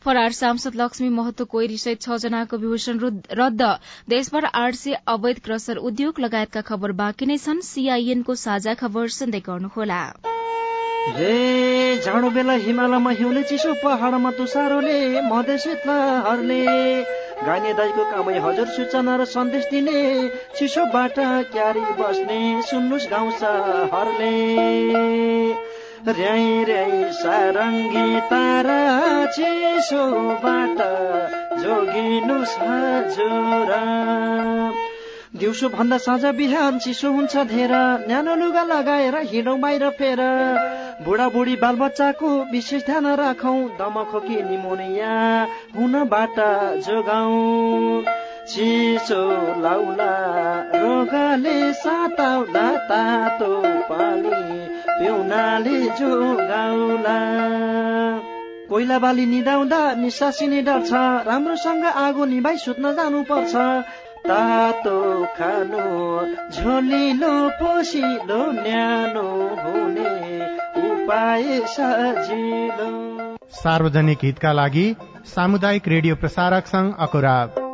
फरार 0.07 0.31
सांसद 0.31 0.75
लक्ष्मी 0.75 1.07
महतो 1.11 1.45
कोइरी 1.51 1.77
सहित 1.77 2.01
छ 2.01 2.17
जनाको 2.23 2.57
विभूषण 2.57 2.99
रद्द। 3.39 3.61
देशभर 4.09 4.45
आठ 4.55 4.75
सय 4.75 4.93
अवैध 5.07 5.39
क्रसर 5.45 5.77
उद्योग 5.83 6.19
लगायतका 6.21 6.61
खबर 6.69 6.91
बाँकी 7.01 7.25
नै 7.25 7.37
छन्। 7.37 7.59
सीआईएनको 7.61 8.35
साझा 8.39 8.73
खबर 8.79 9.07
सुन्दै 9.11 9.41
गर्नुहोला। 9.47 9.99
जाडो 12.05 12.29
बेला 12.29 12.53
हिमालयमा 12.63 13.11
हिउँले 13.19 13.43
चिसो 13.51 13.73
पहाडमा 13.83 14.31
तुसारोले 14.39 14.97
मधेसहरूले 15.27 16.63
गाने 17.43 17.73
दाईको 17.73 18.03
कामै 18.11 18.39
हजुर 18.39 18.67
सूचना 18.75 19.15
र 19.15 19.25
सन्देश 19.27 19.65
दिने 19.71 19.99
चिसोबाट 20.55 21.19
क्यारी 21.51 21.83
बस्ने 21.99 22.39
सुन्नुहोस् 22.69 23.09
गाउँ 23.11 23.31
सहरले 23.39 24.35
र्याई 26.05 27.03
सारङ्गी 27.11 28.19
तारा 28.29 28.81
चिसोबाट 29.25 30.79
जोगिनुहोस् 31.61 32.57
हजुर। 32.59 33.71
दिउँसो 35.35 35.69
भन्दा 35.69 35.97
साँझ 35.97 36.25
बिहान 36.37 36.77
चिसो 36.79 37.11
हुन्छ 37.11 37.35
धेर 37.49 37.73
न्यानो 38.07 38.35
लुगा 38.35 38.63
लगाएर 38.63 39.15
हिँडौँ 39.31 39.57
बाहिर 39.59 39.89
फेर। 39.97 40.21
बुढाबुढी 41.05 41.55
बालबच्चाको 41.55 42.29
विशेष 42.51 42.85
ध्यान 42.85 43.05
राखौँ 43.17 43.59
दमखोकी 43.79 44.37
निमोनिया 44.49 45.13
हुनबाट 45.75 46.37
जोगाउँ। 46.85 48.03
चिसो 48.47 49.21
लाउला 49.61 50.13
रोगले 50.73 51.57
साताउला 51.73 52.67
तातो 52.87 53.51
पानी 53.89 54.76
पिउनाले 54.99 55.79
जोगाउला 55.99 57.17
कोइला 58.69 58.97
बाली 58.99 59.25
निदाउँदा 59.25 59.81
निसासिने 59.95 60.61
डर 60.61 60.81
छ 60.85 60.93
राम्रोसँग 61.27 61.85
आगो 61.85 62.25
निभाइ 62.25 62.57
सुत्न 62.57 62.91
जानुपर्छ। 62.95 63.55
तातो 64.27 64.97
खानु 65.37 65.83
झोलिलो 66.51 67.33
पोसिलो 67.59 68.39
न्यानो 68.51 69.27
हुने 69.63 70.11
उपाय 70.83 71.45
सजिलो। 71.75 72.89
सार्वजनिक 73.53 74.19
हितका 74.23 74.51
लागि 74.53 74.87
सामुदायिक 75.35 75.87
रेडियो 75.87 76.15
प्रसारक 76.15 76.67
संघ 76.67 76.93
अकुराब। 76.99 77.66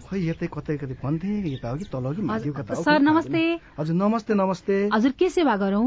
खै 0.00 0.18
यतै 0.20 0.46
कतै 0.52 0.76
कतै 0.76 0.94
भन्थे 1.02 1.32
यता 1.48 1.70
हो 1.70 1.76
कि 1.76 1.84
तल 1.92 2.04
हो 2.04 2.12
कि 2.14 2.22
माथि 2.22 2.50
कता 2.52 2.74
सर 2.82 3.00
नमस्ते। 3.00 3.42
हजुर 3.78 3.96
नमस्ते 3.96 4.34
नमस्ते। 4.34 4.76
हजुर 4.94 5.12
के 5.18 5.28
सेवा 5.30 5.56
गरौँ? 5.56 5.86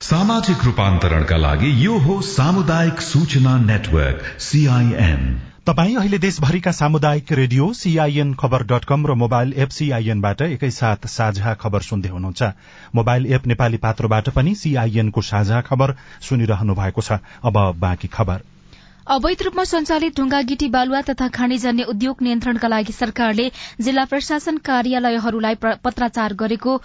सामाजिक 0.00 0.62
रूपान्तरणका 0.64 1.36
लागि 1.36 1.70
यो 1.84 1.96
हो 1.98 2.14
सामुदायिक 2.26 3.00
सूचना 3.00 3.56
नेटवर्क 3.60 4.22
सीआईएन 4.40 5.26
तपाई 5.66 5.94
अहिले 5.94 6.18
देशभरिका 6.18 6.72
सामुदायिक 6.72 7.32
radio 7.32 7.66
CIN 7.72 8.32
Khabar 8.34 8.62
dot 8.70 8.84
com 8.84 9.06
र 9.06 9.14
मोबाइल 9.22 9.52
एप 9.56 9.68
सीआईएनबाट 9.78 10.42
एकैसाथ 10.42 11.06
साझा 11.06 11.52
खबर 11.54 11.80
सुन्दै 11.88 12.08
हुनुहुन्छ। 12.08 12.48
मोबाइल 12.94 13.26
एप 13.32 13.46
नेपाली 13.46 13.76
पात्रोबाट 13.84 14.28
पनि 14.30 14.54
सीआईएनको 14.54 15.20
साझा 15.22 15.60
खबर 15.68 15.94
सुनिरहनु 16.28 16.74
भएको 16.74 17.00
छ। 17.02 17.20
अब 17.44 17.60
बाँकी 17.78 18.08
खबर। 18.08 18.42
अवैध 19.10 19.42
रूपमा 19.42 19.64
सञ्चालित 19.68 20.16
ढुङ्गा 20.16 20.42
गिटी 20.48 20.68
बालुवा 20.70 21.00
तथा 21.12 21.28
खानीजन्य 21.36 21.92
उद्योग 21.92 22.16
नियन्त्रणका 22.22 22.68
लागि 22.68 22.92
सरकारले 22.94 23.50
जिल्ला 23.80 24.04
प्रशासन 24.08 24.64
कार्यालयहरूलाई 24.64 25.54
पत्राचार 25.84 26.34
गरेको 26.40 26.80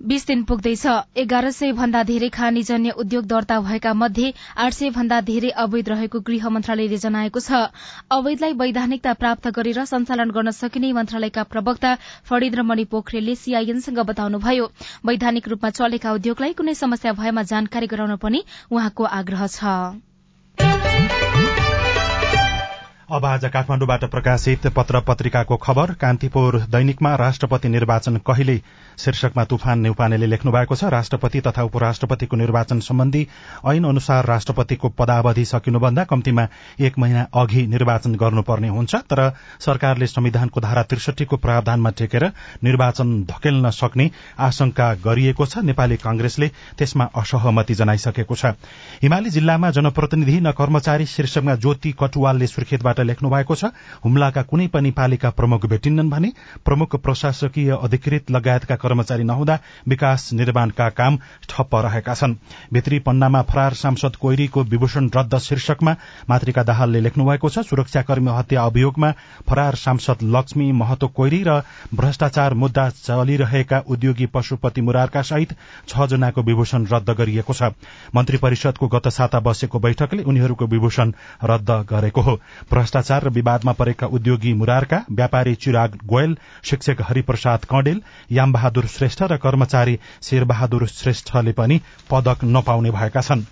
बीस 0.00 0.26
दिन 0.26 0.42
पुग्दैछ। 0.44 0.86
एघार 1.16 1.50
सय 1.50 1.72
भन्दा 1.72 2.02
धेरै 2.02 2.28
खानीजन्य 2.30 2.90
उद्योग 2.98 3.24
दर्ता 3.26 3.58
भएका 3.60 3.92
मध्ये 3.94 4.32
आठ 4.56 4.72
सय 4.72 4.90
भन्दा 4.90 5.20
धेरै 5.22 5.50
अवैध 5.64 5.88
रहेको 5.88 6.20
गृह 6.20 6.48
मन्त्रालयले 6.48 6.96
जनाएको 6.96 7.40
छ। 7.40 7.60
अवैधलाई 8.10 8.52
वैधानिकता 8.56 9.12
प्राप्त 9.20 9.48
गरेर 9.52 9.84
सञ्चालन 9.84 10.30
गर्न 10.32 10.50
सकिने 10.56 10.92
मन्त्रालयका 10.94 11.42
प्रवक्ता 11.52 11.94
फणिन्द्रमणि 12.24 12.84
पोखरेलले 12.88 13.34
सीआईएनसँग 13.36 14.00
बताउनुभयो। 14.08 14.70
वैधानिक 15.04 15.48
रूपमा 15.48 15.70
चलेका 15.76 16.12
उद्योगलाई 16.12 16.52
कुनै 16.56 16.74
समस्या 16.74 17.12
भएमा 17.20 17.42
जानकारी 17.52 17.86
गराउन 17.86 18.16
पनि 18.16 18.44
उहाँको 18.72 19.04
आग्रह 19.04 19.46
छ। 19.48 20.09
अब 23.12 23.24
आज 23.26 23.44
काठमाडौँबाट 23.52 24.04
प्रकाशित 24.10 24.66
पत्र 24.74 24.98
पत्रिकाको 25.06 25.56
खबर 25.56 25.92
कान्तिपुर 26.00 26.58
दैनिकमा 26.70 27.14
राष्ट्रपति 27.16 27.68
निर्वाचन 27.68 28.16
कहिले 28.26 28.54
शीर्षकमा 28.98 29.44
तुफान 29.50 29.78
नेउपानेले 29.80 30.26
लेख्नु 30.26 30.52
भएको 30.52 30.74
छ। 30.76 30.84
राष्ट्रपति 30.94 31.40
तथा 31.40 31.62
उपराष्ट्रपतिको 31.62 32.36
निर्वाचन 32.36 32.80
सम्बन्धी 32.80 33.26
ऐन 33.66 33.84
अनुसार 33.84 34.26
राष्ट्रपतिको 34.26 34.88
पदावधि 34.98 35.44
सकिनुभन्दा 35.44 36.04
कम्तीमा 36.04 36.46
एक 36.80 36.98
महिना 36.98 37.26
अघि 37.34 37.66
निर्वाचन 37.66 38.14
गर्नुपर्ने 38.14 38.68
हुन्छ। 38.68 38.94
तर 39.10 39.32
सरकारले 39.60 40.06
संविधानको 40.06 40.60
धारा 40.60 40.82
त्रिसठीको 40.86 41.36
प्रावधानमा 41.36 41.90
टेकेर 41.98 42.30
निर्वाचन 42.64 43.22
धकेल्न 43.24 43.70
सक्ने 43.72 44.10
आशंका 44.38 44.92
गरिएको 45.04 45.46
छ। 45.46 45.64
नेपाली 45.66 45.96
कांग्रेसले 45.96 46.48
त्यसमा 46.78 47.08
असहमति 47.16 47.74
जनाइसकेको 47.74 48.34
छ। 48.36 48.54
हिमाली 49.02 49.30
जिल्लामा 49.30 49.70
जनप्रतिनिधि 49.72 50.40
न 50.40 50.52
कर्मचारी 50.54 51.06
शीर्षकमा 51.08 51.54
ज्योति 51.56 51.94
कटुवालले 52.00 52.46
सुर्खेतबाट 52.46 52.98
लेख्नु 53.02 53.30
भएको 53.30 53.54
छ। 53.54 53.64
हुम्लाका 54.04 54.42
कुनै 54.42 54.66
पनि 54.68 54.90
पालिका 54.90 55.30
प्रमुख 55.32 55.66
भेटिन्नन् 55.66 56.10
भने 56.10 56.32
प्रमुख 56.64 56.96
प्रशासकीय 56.98 57.70
अधिकृत 57.72 58.30
लगायतका 58.30 58.76
कर्मचारी 58.76 59.24
नहुँदा 59.24 59.58
विकास 59.88 60.28
निर्माणका 60.32 60.88
काम 60.90 61.18
ठप्प 61.48 61.74
रहेका 61.76 62.14
छन्। 62.14 62.34
भित्री 62.72 62.98
पन्नामा 63.00 63.42
फरार 63.42 63.74
सांसद 63.76 64.16
कोइरीको 64.16 64.62
विभूषण 64.64 65.10
रद्द 65.16 65.38
शीर्षकमा 65.40 65.96
मातृका 66.30 66.62
दाहालले 66.62 67.00
लेख्नु 67.00 67.24
भएको 67.24 67.48
छ 67.50 67.66
सुरक्षाकर्मी 67.66 68.30
हत्या 68.30 68.64
अभियोगमा 68.64 69.10
फरार 69.48 69.74
सांसद 69.76 70.22
लक्ष्मी 70.30 70.70
महतो 70.74 71.08
कोइरी 71.10 71.42
र 71.46 71.60
भ्रष्टाचार 71.94 72.54
मुद्दा 72.54 72.88
चलिरहेका 72.96 73.82
उद्योगी 73.88 74.26
पशुपति 74.34 74.80
मुरारका 74.80 75.22
सहित 75.22 75.56
छ 75.88 76.06
जनाको 76.10 76.42
विभूषण 76.42 76.86
रद्द 76.86 77.10
गरिएको 77.18 77.52
छ। 77.52 77.72
मन्त्री 78.14 78.38
परिषदको 78.38 78.88
गत 78.88 79.08
साता 79.10 79.40
बसेको 79.40 79.78
बैठकले 79.80 80.22
उनीहरूको 80.22 80.66
विभूषण 80.66 81.12
रद्द 81.44 81.70
गरेको 81.90 82.20
हो। 82.20 82.38
भ्रष्टाचार 82.90 83.24
र 83.24 83.30
विवादमा 83.30 83.72
परेका 83.72 84.06
उद्योगी 84.08 84.52
मुरारका 84.52 84.98
व्यापारी 85.10 85.54
चिराग 85.56 85.94
गोयल 86.04 86.34
शिक्षक 86.64 87.02
हरिप्रसाद 87.08 87.66
कडेल 87.70 88.00
यामबहादुर 88.30 88.86
श्रेष्ठ 88.96 89.22
र 89.24 89.36
कर्मचारी 89.38 89.98
शेरबहादुर 90.22 90.86
श्रेष्ठले 90.88 91.52
पनि 91.54 91.80
पदक 92.10 92.44
नपाउने 92.50 92.90
भएका 92.90 93.20
छन्। 93.22 93.46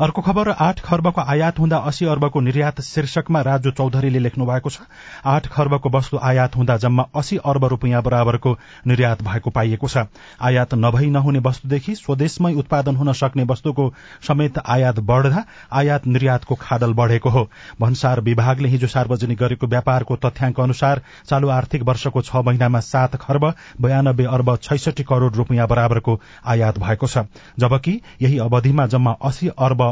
अर्को 0.00 0.22
खबर 0.22 0.48
आठ 0.50 0.80
खर्बको 0.80 1.20
आयात 1.22 1.58
हुँदा 1.58 1.76
अस्सी 1.88 2.06
अर्बको 2.06 2.40
निर्यात 2.42 2.80
शीर्षकमा 2.82 3.40
राजु 3.42 3.70
चौधरीले 3.72 4.18
लेख्नु 4.18 4.46
भएको 4.46 4.70
छ 4.70 4.80
आठ 5.26 5.46
खर्बको 5.48 5.90
वस्तु 5.90 6.18
आयात 6.22 6.56
हुँदा 6.56 6.76
जम्मा 6.76 7.04
अस्सी 7.16 7.36
अर्ब 7.46 7.64
रूपियाँ 7.66 8.02
बराबरको 8.02 8.52
निर्यात 8.86 9.22
भएको 9.22 9.50
पाइएको 9.50 9.88
छ। 9.88 10.04
आयात 10.42 10.74
नभई 10.76 11.06
नहुने 11.10 11.38
वस्तुदेखि 11.38 11.94
स्वदेशमै 11.96 12.52
उत्पादन 12.54 12.96
हुन 12.96 13.12
सक्ने 13.14 13.44
वस्तुको 13.44 13.92
समेत 14.28 14.58
आयात 14.66 15.00
बढ़दा 15.02 15.44
आयात 15.72 16.06
निर्यातको 16.08 16.54
खाडल 16.56 16.92
बढ़ेको 16.92 17.30
हो। 17.30 17.48
भन्सार 17.80 18.20
विभागले 18.20 18.68
हिजो 18.68 18.86
सार्वजनिक 18.88 19.38
गरेको 19.38 19.66
व्यापारको 19.66 20.16
तथ्याङ्क 20.18 20.60
अनुसार 20.60 21.02
चालू 21.24 21.48
आर्थिक 21.50 21.82
वर्षको 21.84 22.22
छ 22.22 22.44
महिनामा 22.44 22.80
सात 22.82 23.16
खर्ब 23.16 23.52
बयानब्बे 23.80 24.24
अर्ब 24.30 24.56
छैसठी 24.58 25.02
करोड़ 25.04 25.32
रूपियाँ 25.34 25.68
बराबरको 25.68 26.20
आयात 26.46 26.78
भएको 26.78 27.06
छ। 27.06 27.26
जबकि 27.58 28.00
यही 28.22 28.38
अवधिमा 28.42 28.86
जम्मा 28.88 29.16
अस्सी 29.22 29.48
अर्ब 29.60 29.84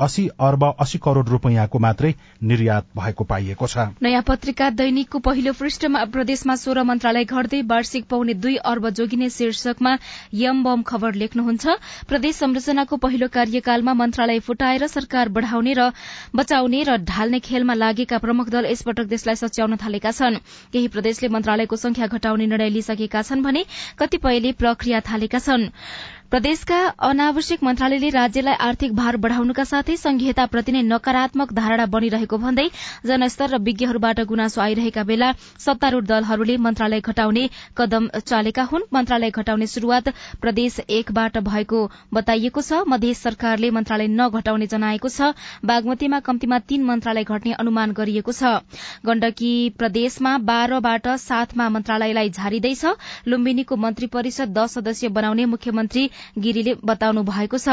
अस्सी 0.00 0.26
अर्ब 0.40 0.64
अस्सी 0.80 0.98
करोड़ 0.98 1.28
रूपियाँको 1.28 1.78
मात्रै 1.78 2.12
निर्यात 2.42 2.84
भएको 2.96 3.24
पाइएको 3.24 3.66
छ। 3.66 3.84
नयाँ 4.00 4.22
पत्रिका 4.22 4.68
दैनिकको 4.72 5.18
पहिलो 5.20 5.52
पृष्ठमा 5.52 6.04
प्रदेशमा 6.08 6.54
सोह्र 6.56 6.82
मन्त्रालय 6.82 7.24
घट्दै 7.26 7.60
वार्षिक 7.68 8.04
पाउने 8.08 8.34
दुई 8.34 8.56
अर्ब 8.64 8.88
जोगिने 8.90 9.28
शीर्षकमा 9.30 9.92
यम 10.34 10.62
बम 10.64 10.82
खबर 10.82 11.14
लेख्नुहुन्छ। 11.14 11.76
प्रदेश 12.08 12.36
संरचनाको 12.36 12.96
पहिलो 12.96 13.28
कार्यकालमा 13.28 13.94
मन्त्रालय 13.94 14.40
फुटाएर 14.40 14.86
सरकार 14.88 15.28
बढ़ाउने 15.28 15.74
र 15.76 15.92
बचाउने 16.32 16.82
र 16.82 16.96
ढाल्ने 17.04 17.40
खेलमा 17.40 17.74
लागेका 17.74 18.18
प्रमुख 18.18 18.48
दल 18.48 18.72
यसपटक 18.72 19.04
देशलाई 19.04 19.36
सच्याउन 19.36 19.76
थालेका 19.76 20.12
छन्। 20.12 20.40
केही 20.72 20.88
प्रदेशले 20.88 21.28
मन्त्रालयको 21.28 21.76
संख्या 21.76 22.06
घटाउने 22.08 22.46
निर्णय 22.46 22.68
लिइसकेका 22.70 23.22
छन् 23.22 23.44
भने 23.44 23.64
कतिपयले 24.00 24.52
प्रक्रिया 24.56 25.00
थालेका 25.04 25.38
छन्। 25.40 25.68
प्रदेशका 26.30 26.76
अनावश्यक 27.02 27.62
मन्त्रालयले 27.64 28.08
राज्यलाई 28.10 28.54
आर्थिक 28.64 28.92
भार 28.94 29.16
बढ़ाउनुका 29.22 29.62
साथै 29.66 29.94
संघीयताप्रति 29.98 30.72
नै 30.72 30.82
नकारात्मक 30.90 31.52
धारणा 31.52 31.86
बनिरहेको 31.94 32.36
भन्दै 32.38 32.66
जनस्तर 33.04 33.50
र 33.50 33.58
विज्ञहरूबाट 33.60 34.20
गुनासो 34.30 34.60
आइरहेका 34.64 35.02
बेला 35.08 35.30
सत्तारूढ़ 35.64 36.06
दलहरूले 36.10 36.56
मन्त्रालय 36.66 37.00
घटाउने 37.02 37.42
कदम 37.76 38.06
चालेका 38.22 38.64
हुन्। 38.64 38.86
मन्त्रालय 38.92 39.30
घटाउने 39.32 39.66
शुरूआत 39.66 40.12
प्रदेश 40.40 40.76
एकबाट 40.90 41.38
भएको 41.48 41.80
बताइएको 42.14 42.62
छ। 42.62 42.86
मध्य 42.86 43.14
सरकारले 43.16 43.70
मन्त्रालय 43.72 44.08
नघटाउने 44.12 44.70
जनाएको 44.74 45.08
छ। 45.08 45.32
बागमतीमा 45.64 46.22
कम्तीमा 46.30 46.58
तीन 46.70 46.86
मन्त्रालय 46.92 47.24
घट्ने 47.26 47.56
अनुमान 47.58 47.96
गरिएको 47.98 48.36
छ। 48.38 48.54
गण्डकी 49.02 49.52
प्रदेशमा 49.82 50.36
बाह्रबाट 50.46 51.10
सातमा 51.26 51.68
मन्त्रालयलाई 51.74 52.30
झारिँदैछ। 52.30 52.86
लुम्बिनीको 53.26 53.82
मन्त्री 53.88 54.12
परिषद 54.14 54.56
दश 54.56 54.78
सदस्यीय 54.78 55.14
बनाउने 55.18 55.50
मुख्यमन्त्री 55.50 56.08
गिरीले 56.38 56.74
बताउनु 56.84 57.22
भएको 57.22 57.58
छ। 57.58 57.68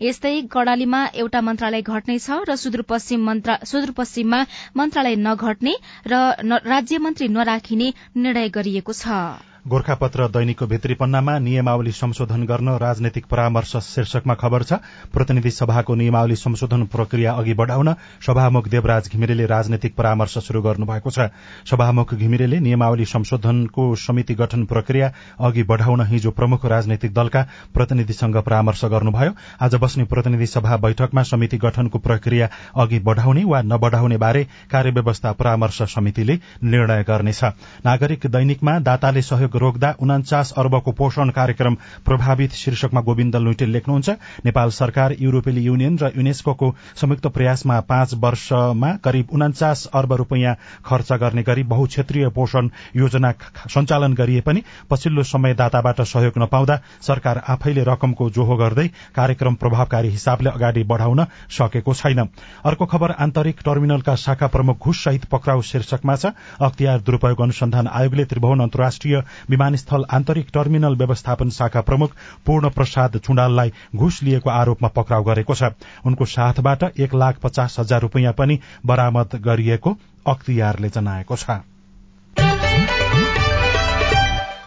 यस्तै 0.00 0.34
कर्णालीमा 0.48 1.00
एउटा 1.16 1.40
मन्त्रालय 1.42 1.82
घट्नेछ 1.84 2.26
र 2.48 2.56
सुदूरपश्चिममा 2.56 4.40
मन्त्रालय 4.76 5.16
नघट्ने 5.20 5.74
र 6.06 6.20
राज्य 6.66 6.98
मन्त्री 6.98 7.28
नराखिने 7.28 7.92
निर्णय 8.16 8.48
गरिएको 8.50 8.92
छ। 8.94 9.51
गोर्खापत्र 9.64 10.26
दैनिकको 10.28 10.66
भित्री 10.66 10.94
पन्नामा 10.94 11.38
नियमावली 11.38 11.90
संशोधन 11.92 12.44
गर्न 12.44 12.68
राजनैतिक 12.78 13.26
परामर्श 13.26 13.76
शीर्षकमा 13.78 14.34
खबर 14.34 14.62
छ। 14.62 14.72
प्रतिनिधि 15.14 15.50
सभाको 15.50 15.94
नियमावली 15.94 16.36
संशोधन 16.36 16.82
प्रक्रिया 16.90 17.32
अघि 17.32 17.54
बढ़ाउन 17.54 17.92
सभामुख 18.26 18.68
देवराज 18.68 19.08
घिमिरेले 19.08 19.46
राजनैतिक 19.46 19.94
परामर्श 19.94 20.38
शुरू 20.38 20.62
गर्नुभएको 20.62 21.10
छ। 21.10 21.28
सभामुख 21.70 22.14
घिमिरेले 22.14 22.58
नियमावली 22.60 23.04
संशोधनको 23.04 23.84
समिति 23.96 24.34
गठन 24.34 24.64
प्रक्रिया 24.64 25.12
अघि 25.40 25.62
बढ़ाउन 25.62 26.02
हिजो 26.06 26.30
प्रमुख 26.32 26.66
राजनैतिक 26.66 27.14
दलका 27.14 27.46
प्रतिनिधिसँग 27.74 28.36
परामर्श 28.42 28.84
गर्नुभयो। 28.86 29.32
आज 29.62 29.74
बस्ने 29.76 30.04
प्रतिनिधि 30.10 30.46
सभा 30.48 30.76
बैठकमा 30.78 31.22
समिति 31.22 31.58
गठनको 31.58 31.98
प्रक्रिया 32.00 32.48
अघि 32.76 32.98
बढ़ाउने 33.00 33.44
वा 33.44 33.62
नबढ़ाउने 33.62 34.16
बारे 34.18 34.44
कार्यव्यवस्था 34.72 35.32
परामर्श 35.34 35.82
समितिले 35.94 36.38
निर्णय 36.66 37.04
गर्नेछ। 37.04 37.44
नागरिक 37.86 38.26
दैनिकमा 38.26 38.78
दाताले 38.82 39.22
सहयोग 39.22 39.50
रोक्दा 39.56 39.94
उनाचास 40.00 40.52
अर्बको 40.58 40.92
पोषण 40.92 41.30
कार्यक्रम 41.30 41.74
प्रभावित 42.04 42.52
शीर्षकमा 42.54 43.00
गोविन्द 43.00 43.36
लुइटेल 43.36 43.70
लेख्नुहुन्छ 43.70 44.10
नेपाल 44.44 44.70
सरकार 44.72 45.16
युरोपेली 45.20 45.62
युनियन 45.62 45.98
र 45.98 46.10
युनेस्को 46.16 46.74
संयुक्त 46.96 47.26
प्रयासमा 47.28 47.80
पाँच 47.88 48.14
वर्षमा 48.22 48.92
करिब 49.04 49.28
उनाचास 49.32 49.86
अर्ब 49.94 50.12
रूपियाँ 50.12 50.54
खर्च 50.86 51.12
गर्ने 51.22 51.42
गरी 51.42 51.62
बहुक्षेत्रीय 51.72 52.28
पोषण 52.28 52.68
योजना 52.96 53.32
सञ्चालन 53.68 54.14
गरिए 54.14 54.40
पनि 54.40 54.62
पछिल्लो 54.90 55.22
समय 55.24 55.54
दाताबाट 55.54 56.00
सहयोग 56.02 56.38
नपाउँदा 56.38 56.80
सरकार 57.02 57.42
आफैले 57.48 57.84
रकमको 57.84 58.30
जोहो 58.30 58.56
गर्दै 58.56 58.86
कार्यक्रम 59.14 59.54
प्रभावकारी 59.54 60.08
हिसाबले 60.08 60.50
अगाडि 60.50 60.82
बढ़ाउन 60.84 61.24
सकेको 61.50 61.94
छैन। 61.94 62.28
अर्को 62.64 62.86
खबर 62.86 63.10
आन्तरिक 63.18 63.60
टर्मिनलका 63.64 64.14
शाखा 64.16 64.46
प्रमुख 64.46 64.78
घुस 64.78 65.04
सहित 65.04 65.24
पक्राउ 65.24 65.62
शीर्षकमा 65.62 66.16
छ। 66.16 66.32
अख्तियार 66.60 67.00
दुरूपयोग 67.00 67.40
अनुसन्धान 67.40 67.86
आयोगले 67.88 68.24
त्रिभुवन 68.24 68.60
अन्तर्राष्ट्रिय 68.60 69.22
विमानस्थल 69.50 70.04
आन्तरिक 70.10 70.48
टर्मिनल 70.54 70.96
व्यवस्थापन 70.96 71.50
शाखा 71.50 71.80
प्रमुख 71.80 72.10
पूर्ण 72.46 72.70
प्रसाद 72.70 73.16
चुण्डाललाई 73.18 73.72
घुस 73.96 74.22
लिएको 74.22 74.50
आरोपमा 74.50 74.88
पक्राउ 74.88 75.22
गरेको 75.22 75.54
छ। 75.54 75.72
उनको 76.06 76.24
साथबाट 76.26 76.82
एक 76.98 77.14
लाख 77.14 77.38
पचास 77.42 77.76
हजार 77.78 78.00
रूपियाँ 78.00 78.32
पनि 78.32 78.58
बरामद 78.86 79.40
गरिएको 79.44 79.96
अख्तियारले 80.26 80.88
जनाएको 80.88 81.36
छ। 81.36 81.60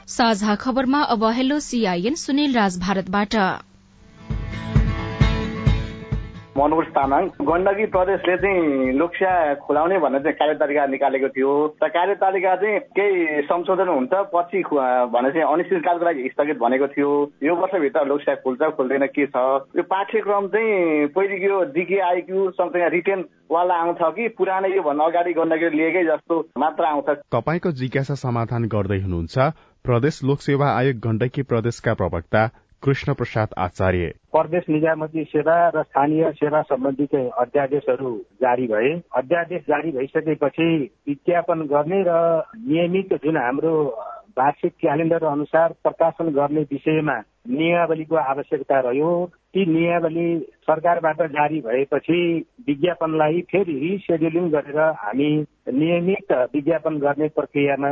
साझा 0.07 0.55
खबरमा 0.55 1.01
अब 1.01 1.23
हेलो 1.31 1.59
सीआईएन 1.59 2.15
सुनिल 2.15 2.53
राज 2.53 2.77
भारतबाट। 2.79 3.35
मनोज 6.57 6.85
तामाङ। 6.95 7.23
गण्डकी 7.43 7.85
प्रदेशले 7.91 8.35
चाहिँ 8.37 8.91
लोकसा 8.95 9.31
खुलाउने 9.65 9.97
भनेर 9.99 10.21
चाहिँ 10.23 10.37
कार्यतालिका 10.39 10.85
निकालेको 10.87 11.29
थियो। 11.35 11.51
र 11.83 11.87
कार्यतालिका 11.91 12.55
चाहिँ 12.55 12.79
केही 12.95 13.41
संशोधन 13.45 13.89
हुन्छ 13.91 14.13
पछि 14.31 14.63
भने 15.11 15.29
चाहिँ 15.35 15.47
अनिश्चितकालको 15.51 16.05
लागि 16.05 16.29
स्थगित 16.31 16.57
भनेको 16.57 16.87
थियो। 16.95 17.11
यो 17.43 17.55
वर्षभित्र 17.55 18.05
लोकसा 18.07 18.35
खुल्छ 18.39 18.61
खुल्दैन 18.77 19.05
के 19.11 19.25
छ? 19.25 19.37
यो 19.75 19.83
पाठ्यक्रम 19.83 20.47
चाहिँ 20.47 21.07
पहिलो 21.11 21.35
यो 21.43 21.63
डिके 21.75 21.99
आइक्यू 21.99 22.49
सँगसँगै 22.55 22.89
रिटेन 22.89 23.25
वाला 23.51 23.75
आउँछ 23.75 24.01
कि 24.15 24.27
पुरानै 24.39 24.69
यो 24.75 24.81
भन्दा 24.81 25.05
अगाडि 25.05 25.33
गण्डकी 25.33 25.69
लिएकै 25.77 26.03
जस्तो 26.05 26.35
मात्र 26.57 26.83
आउँछ। 26.85 27.09
तपाईँको 27.35 27.71
जिज्ञासा 27.71 28.15
समाधान 28.15 28.71
गर्दै 28.71 28.99
हुनुहुन्छ। 29.03 29.35
प्रदेश 29.85 30.23
लोकसेवा 30.23 30.67
आयोग 30.71 30.97
गण्डकी 30.97 31.41
प्रदेशका 31.43 31.93
प्रवक्ता 31.93 32.41
कृष्ण 32.83 33.13
प्रसाद 33.13 33.53
आचार्य। 33.57 34.07
प्रदेश 34.31 34.63
निजामती 34.69 35.23
सेवा 35.23 35.55
र 35.75 35.83
स्थानीय 35.83 36.31
सेवा 36.31 36.61
सम्बन्धी 36.61 37.07
अध्यादेशहरू 37.41 38.11
जारी 38.41 38.67
भए। 38.67 38.91
अध्यादेश 39.17 39.61
जारी 39.61 39.91
भइसकेपछि 39.91 40.67
विज्ञापन 41.07 41.61
गर्ने 41.71 42.03
र 42.07 42.11
नियमित 42.67 43.13
जुन 43.23 43.37
हाम्रो 43.37 43.73
वार्षिक 44.37 44.73
क्यालेन्डर 44.79 45.23
अनुसार 45.25 45.73
प्रकाशन 45.83 46.29
गर्ने 46.35 46.61
विषयमा 46.71 47.17
नियमावलीको 47.49 48.15
आवश्यकता 48.15 48.79
रह्यो 48.79 49.09
ती 49.53 49.65
नियमावली 49.65 50.27
सरकारबाट 50.67 51.21
जारी 51.31 51.59
भएपछि 51.61 52.21
विज्ञापनलाई 52.67 53.41
फेरि 53.51 53.73
रिसेड्युलिङ 53.79 54.49
गरेर 54.51 54.79
हामी 55.01 55.29
नियमित 55.73 56.31
विज्ञापन 56.53 56.97
गर्ने 56.99 57.27
प्रक्रियामा 57.37 57.91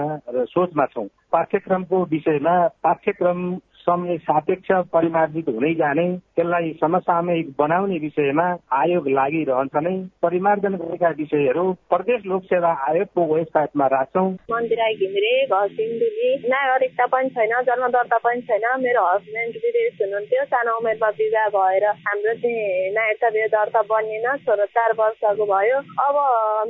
सोचमा 0.52 0.86
छौँ। 0.86 1.08
पाठ्यक्रमको 1.32 2.04
विषयमा 2.12 2.56
पाठ्यक्रम 2.84 3.40
समय 3.84 4.18
सापेक्ष 4.24 4.72
परिमार्जित 4.94 5.50
हुँदै 5.50 5.74
जाने 5.76 6.06
त्यसलाई 6.36 6.72
समसामयिक 6.82 7.50
बनाउने 7.60 7.98
विषयमा 8.00 8.46
आयोग 8.74 9.08
लागिरहन्छ 9.10 9.76
नै 9.86 9.96
परिमार्जन 10.24 10.76
गरेका 10.82 11.10
विषयहरू 11.18 11.66
प्रदेश 11.92 12.26
लोक 12.26 12.44
सेवा 12.46 12.72
आयोगको 12.90 13.26
वेबसाइटमा 13.34 13.88
राख्छौँ। 13.94 14.30
मन्दिराई 14.52 14.94
घिमिरे 14.96 15.34
घर 15.48 15.68
सिन्धुली 15.74 16.32
नागरिकता 16.48 17.06
पनि 17.14 17.30
छैन 17.36 17.54
जन्म 17.70 17.88
दर्ता 17.96 18.18
पनि 18.26 18.42
छैन 18.50 18.66
मेरो 18.84 19.06
हस्बेन्ड 19.08 19.56
विदेश 19.66 19.98
हुनुहुन्थ्यो 20.02 20.44
सानो 20.54 20.78
उमेरमा 20.80 21.10
विवाह 21.20 21.48
भएर 21.56 21.86
हाम्रो 22.08 22.34
चाहिँ 22.44 22.92
नागरिकता 22.94 23.48
दर्ता 23.56 23.82
बनिएन 23.92 24.28
छोरो 24.46 24.66
चार 24.78 24.96
वर्षको 25.00 25.46
भयो। 25.46 25.78
अब 26.06 26.16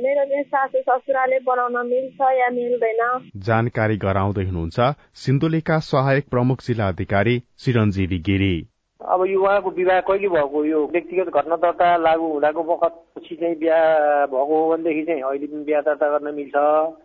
मेरो 0.02 0.24
चाहिँ 0.24 0.44
सासु 0.44 0.82
ससुराले 0.88 1.38
बनाउन 1.46 1.76
मिल्छ 1.86 2.20
या 2.38 2.48
मिल्दैन? 2.52 3.02
जानकारी 3.46 3.96
गराउँदै 4.04 4.44
हुनुहुन्छ 4.44 4.92
सिन्धुलीका 5.24 5.78
सहायक 5.84 6.28
प्रमुख 6.30 6.62
जिल्ला 6.62 6.90
अधिकारी 7.04 7.38
चिरञ्जीवी 7.58 8.18
गिरी। 8.18 8.54
अब 9.00 9.24
यो 9.28 9.40
उहाँको 9.40 9.70
विवाह 9.70 10.00
कहिले 10.00 10.28
भएको 10.28 10.64
यो 10.64 10.80
व्यक्तिगत 10.92 11.28
घटना 11.28 11.56
दर्ता 11.56 11.96
लागू 11.96 12.26
हुँदाको 12.32 12.62
बखतपछि 12.62 13.34
चाहिँ 13.36 13.56
बिहा 13.60 13.80
भएको 14.26 14.56
हो 14.56 14.70
भनेदेखि 14.72 15.02
चाहिँ 15.04 15.22
अहिले 15.22 15.46
पनि 15.46 15.64
बिहा 15.64 15.80
दर्ता 15.80 16.08
गर्न 16.08 16.34
मिल्छ। 16.34 16.56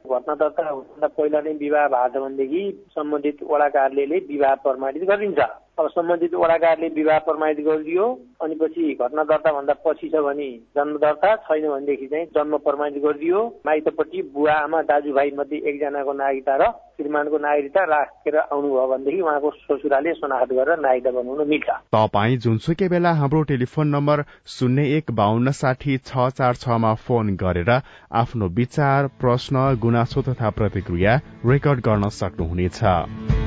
घटना 0.07 0.35
दर्ता 0.35 0.69
हुँदा 0.69 1.07
पहिला 1.07 1.41
नै 1.41 1.53
विवाह 1.59 1.88
भएको 1.88 2.19
छ 2.19 2.23
भनेदेखि 2.23 2.62
सम्बन्धित 2.95 3.43
वडा 3.43 3.67
कार्यालयले 3.69 4.17
विवाह 4.31 4.55
प्रमाणित 4.63 5.03
गरिदिन्छ 5.03 5.39
अब 5.80 5.88
सम्बन्धित 5.89 6.34
वडा 6.36 6.56
कार्यालयले 6.58 6.94
विवाह 6.96 7.18
प्रमाणित 7.26 7.60
गरिदियो 7.65 8.06
अनि 8.44 8.56
पछि 8.62 8.84
घटना 9.00 9.24
दर्ता 9.24 9.52
भन्दा 9.54 9.74
पछि 9.86 10.10
छ 10.10 10.24
भने 10.26 10.48
जन्म 10.76 10.98
दर्ता 11.00 11.36
छैन 11.48 11.68
भनेदेखि 11.70 12.08
चाहिँ 12.08 12.26
जन्म 12.36 12.58
प्रमाणित 12.65 13.04
गरिदियो। 13.04 13.39
माइतपट्टि 13.65 14.22
बुवा 14.36 14.54
आमा 14.60 14.82
दाजुभाइ 14.92 15.32
मध्ये 15.39 15.62
एकजनाको 15.70 16.13
नागरिकता 16.20 16.56
र 16.60 16.68
श्रीमानको 17.00 17.38
नागरिकता 17.39 17.84
राखेर 17.94 18.38
आउनुभयो 18.38 18.88
भनेदेखि 18.92 19.22
उहाँको 19.22 19.52
ससुराले 19.56 20.13
शनाखत 20.20 20.52
गरेर 20.52 20.80
नागरिकता 20.84 21.12
बनाउन 21.15 21.48
मिल्छ। 21.48 21.70
तपाईँ 21.96 22.38
जुनसुकै 22.44 22.88
बेला 22.89 23.12
हाम्रो 23.15 23.42
टेलिफोन 23.48 23.88
नम्बर 23.96 24.24
शून्य 24.60 24.88
एक 24.98 25.15
बाहन्न 25.15 25.52
साठी 25.56 25.98
छ 26.04 26.30
चार 26.36 26.54
छमा 26.60 26.94
फोन 27.08 27.36
गरेर 27.39 27.72
आफ्नो 28.20 28.48
विचार 28.60 29.08
प्रश्न 29.24 29.68
गुनासो 29.80 30.22
तथा 30.28 30.50
प्रतिक्रिया 30.60 31.20
रेकर्ड 31.48 31.80
गर्न 31.88 32.10
सक्नुहुनेछ। 32.20 33.38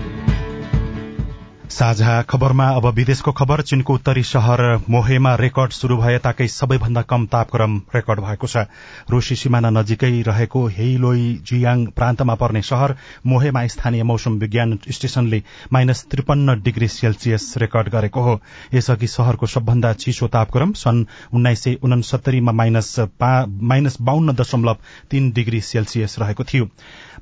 साझा 1.70 2.20
खबरमा 2.22 2.66
अब 2.68 2.87
विदेशको 2.94 3.33
खबर। 3.33 3.61
चीनको 3.62 3.94
उत्तरी 3.94 4.22
शहर 4.22 4.61
मोहेमा 4.90 5.35
रेकर्ड 5.35 5.72
शुरू 5.72 5.96
भए 5.96 6.18
ताकै 6.18 6.46
सबैभन्दा 6.48 7.03
कम 7.03 7.27
तापक्रम 7.27 7.77
रेकर्ड 7.94 8.20
भएको 8.20 8.46
छ। 8.46 8.66
रूसी 9.11 9.37
सिमाना 9.37 9.70
नजिकै 9.70 10.11
रहेको 10.22 10.66
हेइलोई 10.68 11.25
जियाङ 11.46 11.85
प्रान्तमा 11.96 12.35
पर्ने 12.35 12.62
शहर 12.62 12.94
मोहेमा 13.27 13.66
स्थानीय 13.66 14.03
मौसम 14.03 14.38
विज्ञान 14.38 14.79
स्टेशनले 14.88 15.42
माइनस 15.72 16.05
त्रिपन्न 16.11 16.61
डिग्री 16.62 16.88
सेल्सियस 16.88 17.55
रेकर्ड 17.59 17.88
गरेको 17.88 18.20
हो। 18.20 18.40
यसअघि 18.75 19.07
शहरको 19.09 19.46
सबभन्दा 19.46 19.92
चिसो 19.94 20.29
तापक्रम 20.29 20.72
सन् 20.75 21.05
उन्नाइस 21.33 21.62
सय 21.62 21.79
उनसत्तरीमा 21.83 22.53
माइनस 22.53 23.96
बाहन्न 24.03 24.35
दशमलव 24.35 24.77
तीन 25.11 25.31
डिग्री 25.33 25.61
सेल्सियस 25.62 26.18
रहेको 26.18 26.44
थियो। 26.44 26.68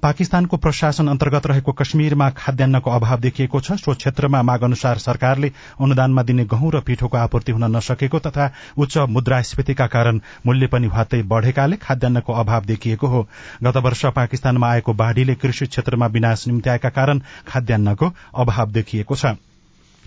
पाकिस्तानको 0.02 0.56
प्रशासन 0.56 1.08
अन्तर्गत 1.08 1.46
रहेको 1.46 1.72
कश्मीरमा 1.74 2.30
खाद्यान्नको 2.32 2.90
अभाव 2.90 3.20
देखिएको 3.20 3.60
छ। 3.60 3.72
सो 3.74 3.94
क्षेत्रमा 3.94 4.39
माग 4.42 4.64
अनुसार 4.64 4.98
सरकारले 4.98 5.52
अनुदानमा 5.80 6.22
दिने 6.22 6.44
गहुँ 6.44 6.70
र 6.72 6.80
पिठोको 6.80 7.16
आपूर्ति 7.16 7.52
हुन 7.52 7.64
नसकेको 7.76 8.18
तथा 8.18 8.50
उच्च 8.78 8.98
मुद्रास्फीतिका 9.08 9.86
कारण 9.86 10.20
मूल्य 10.46 10.66
पनि 10.66 10.88
भत्तै 10.88 11.22
बढ़ेकाले 11.22 11.76
खाद्यान्नको 11.76 12.32
अभाव 12.32 12.64
देखिएको 12.64 13.06
हो। 13.06 13.26
गत 13.62 13.76
वर्ष 13.76 14.06
पाकिस्तानमा 14.06 14.70
आएको 14.70 14.92
बाढ़ीले 14.94 15.34
कृषि 15.34 15.66
क्षेत्रमा 15.66 16.06
विनाश 16.06 16.46
निम्त्याएका 16.46 16.88
कारण 16.90 17.20
खाद्यान्नको 17.48 18.12
अभाव 18.34 18.70
देखिएको 18.70 19.16
छ। 19.16 19.36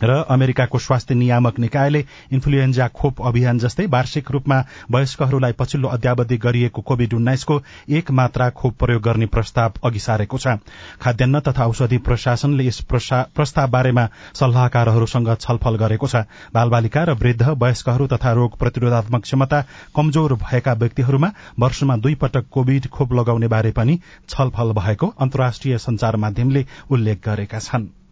र 0.01 0.23
अमेरिकाको 0.29 0.79
स्वास्थ्य 0.79 1.15
नियामक 1.15 1.59
निकायले 1.59 2.03
इन्फ्लुएन्जा 2.33 2.87
खोप 2.89 3.21
अभियान 3.21 3.59
जस्तै 3.59 3.85
वार्षिक 3.87 4.31
रूपमा 4.31 4.57
वयस्कहरूलाई 4.91 5.51
पछिल्लो 5.59 5.87
अध्यावधि 5.89 6.37
गरिएको 6.37 6.81
कोविड 6.81 7.13
उन्नाइसको 7.13 7.61
एक 7.89 8.11
मात्रा 8.11 8.49
खोप 8.51 8.77
प्रयोग 8.79 9.01
गर्ने 9.03 9.25
प्रस्ताव 9.25 9.73
अघि 9.83 9.99
सारेको 9.99 10.37
छ। 10.37 10.57
खाद्यान्न 11.01 11.39
तथा 11.39 11.65
औषधि 11.65 11.97
प्रशासनले 11.97 12.65
यस 12.65 12.81
प्रस्ताव 12.91 13.69
बारेमा 13.69 14.07
सल्लाहकारहरूसँग 14.33 15.33
छलफल 15.37 15.75
गरेको 15.77 16.07
छ। 16.07 16.25
बालबालिका 16.53 17.03
र 17.03 17.13
वृद्ध 17.15 17.49
वयस्कहरू 17.57 18.07
तथा 18.07 18.31
रोग 18.33 18.57
प्रतिरोधात्मक 18.57 19.21
क्षमता 19.23 19.63
कमजोर 19.95 20.33
भएका 20.43 20.73
व्यक्तिहरूमा 20.73 21.31
वर्षमा 21.59 21.97
दुई 21.97 22.15
पटक 22.15 22.49
कोविड 22.51 22.87
खोप 22.89 23.13
लगाउने 23.13 23.47
बारे 23.47 23.71
पनि 23.71 23.99
छलफल 24.29 24.73
भएको 24.73 25.13
अन्तर्राष्ट्रिय 25.19 25.77
संचार 25.79 26.15
माध्यमले 26.17 26.65
उल्लेख 26.91 27.21
गरेका 27.25 27.59
छन्। 27.59 28.02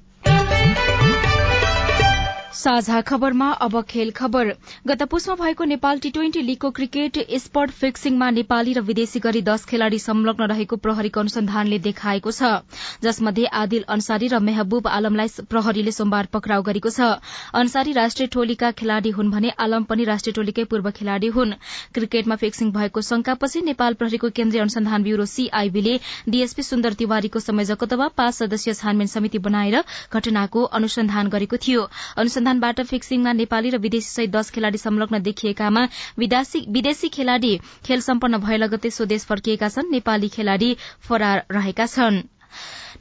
साझा 2.53 2.99
खबरमा 3.01 3.49
अब 3.63 3.81
खेल 3.89 4.09
खबर। 4.11 4.47
गत 4.87 5.01
पुसमा 5.03 5.35
भएको 5.35 5.63
नेपाल 5.65 5.99
टी 5.99 6.09
ट्वेन्टी 6.11 6.41
लीगको 6.41 6.69
क्रिकेट 6.71 7.17
स्पट 7.39 7.69
फिक्सिङमा 7.71 8.29
नेपाली 8.31 8.73
र 8.73 8.81
विदेशी 8.81 9.19
गरी 9.19 9.41
दश 9.41 9.63
खेलाड़ी 9.65 9.99
संलग्न 10.01 10.47
रहेको 10.51 10.75
प्रहरीको 10.77 11.19
अनुसन्धानले 11.19 11.79
देखाएको 11.79 12.31
छ। 12.31 12.43
जसमध्ये 13.03 13.45
आदिल 13.55 13.83
अन्सारी 13.89 14.27
र 14.27 14.39
मेहबूब 14.41 14.87
आलमलाई 14.89 15.45
प्रहरीले 15.47 15.91
सोमबार 15.91 16.27
पक्राउ 16.33 16.61
गरेको 16.63 16.89
छ। 16.89 17.23
अन्सारी 17.55 17.91
राष्ट्रिय 17.93 18.27
टोलीका 18.27 18.71
खेलाड़ी 18.73 19.09
हुन् 19.11 19.31
भने 19.31 19.49
आलम 19.57 19.83
पनि 19.87 20.03
राष्ट्रिय 20.03 20.33
टोलीकै 20.33 20.63
पूर्व 20.67 20.91
खेलाड़ी 20.91 21.27
हुन्। 21.31 21.55
क्रिकेटमा 21.93 22.35
फिक्सिङ 22.35 22.71
भएको 22.71 23.01
शंकापछि 23.01 23.61
नेपाल 23.63 23.93
प्रहरीको 23.95 24.29
केन्द्रीय 24.31 24.61
अनुसन्धान 24.61 25.03
ब्यूरो 25.03 25.25
सीआईबीले 25.27 25.95
डीएसपी 26.29 26.63
सुन्दर 26.63 26.99
तिवारीको 26.99 27.39
संयोजकत्वमा 27.39 28.07
पाँच 28.19 28.35
सदस्यीय 28.35 28.75
छानबिन 28.75 29.07
समिति 29.07 29.39
बनाएर 29.39 29.81
घटनाको 30.11 30.63
अनुसन्धान 30.75 31.29
गरेको 31.29 31.57
थियो। 31.57 31.87
अनुसन्धानबाट 32.41 32.81
फिक्सिङमा 32.89 33.31
नेपाली 33.33 33.69
र 33.69 33.77
विदेशी 33.77 34.09
सहित 34.09 34.31
दश 34.33 34.49
खेलाड़ी 34.51 34.77
संलग्न 34.77 35.21
देखिएकामा 35.21 35.83
विदेशी 36.17 37.09
खेलाड़ी 37.09 37.53
खेल 37.85 38.01
सम्पन्न 38.01 38.37
भए 38.41 38.57
लगतै 38.57 38.89
स्वदेश 38.89 39.25
फर्किएका 39.25 39.69
छन्। 39.69 39.91
नेपाली 39.91 40.29
खेलाड़ी 40.33 40.69
फरार 41.05 41.45
रहेका 41.51 41.85
छन्। 41.87 42.21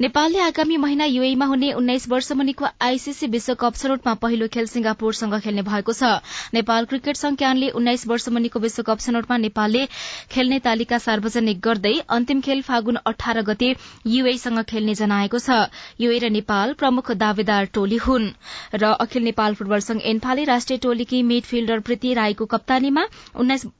नेपालले 0.00 0.38
आगामी 0.40 0.76
महिना 0.76 1.04
युएमा 1.04 1.46
हुने 1.46 1.72
उन्नाइस 1.72 2.08
वर्ष 2.08 2.30
मुनिको 2.32 2.66
आईसीसी 2.82 3.26
विश्वकप 3.28 3.74
छनौटमा 3.76 4.12
पहिलो 4.16 4.46
खेल 4.48 4.66
सिंगापुरसँग 4.66 5.34
खेल्ने 5.40 5.62
भएको 5.62 5.92
छ। 5.92 6.20
नेपाल 6.54 6.84
क्रिकेट 6.86 7.16
संज्ञानले 7.16 7.68
उन्नाइस 7.70 8.06
वर्ष 8.08 8.28
मुनिको 8.28 8.60
विश्वकप 8.60 9.00
छनौटमा 9.00 9.36
नेपालले 9.36 9.84
खेल्ने 10.32 10.58
तालिका 10.58 10.98
सार्वजनिक 10.98 11.60
गर्दै 11.60 11.92
अन्तिम 12.16 12.40
खेल 12.40 12.62
फागुन 12.62 12.98
अठार 13.04 13.42
गते 13.42 13.74
युएसँग 14.06 14.62
खेल्ने 14.70 14.94
जनाएको 14.94 15.38
छ। 15.38 15.68
युए 16.00 16.18
र 16.18 16.30
नेपाल 16.30 16.72
प्रमुख 16.80 17.12
दावेदार 17.20 17.68
टोली 17.74 17.96
हुन्। 17.98 18.30
र 18.74 18.94
अखिल 18.96 19.22
नेपाल 19.24 19.54
फुटबल 19.54 19.80
संघ 19.80 20.00
एन्फाले 20.06 20.44
राष्ट्रिय 20.44 20.78
टोलीकी 20.78 21.22
मिडफिल्डर 21.24 21.84
प्रीति 21.84 22.14
राईको 22.14 22.46
कप्तानीमा 22.46 23.04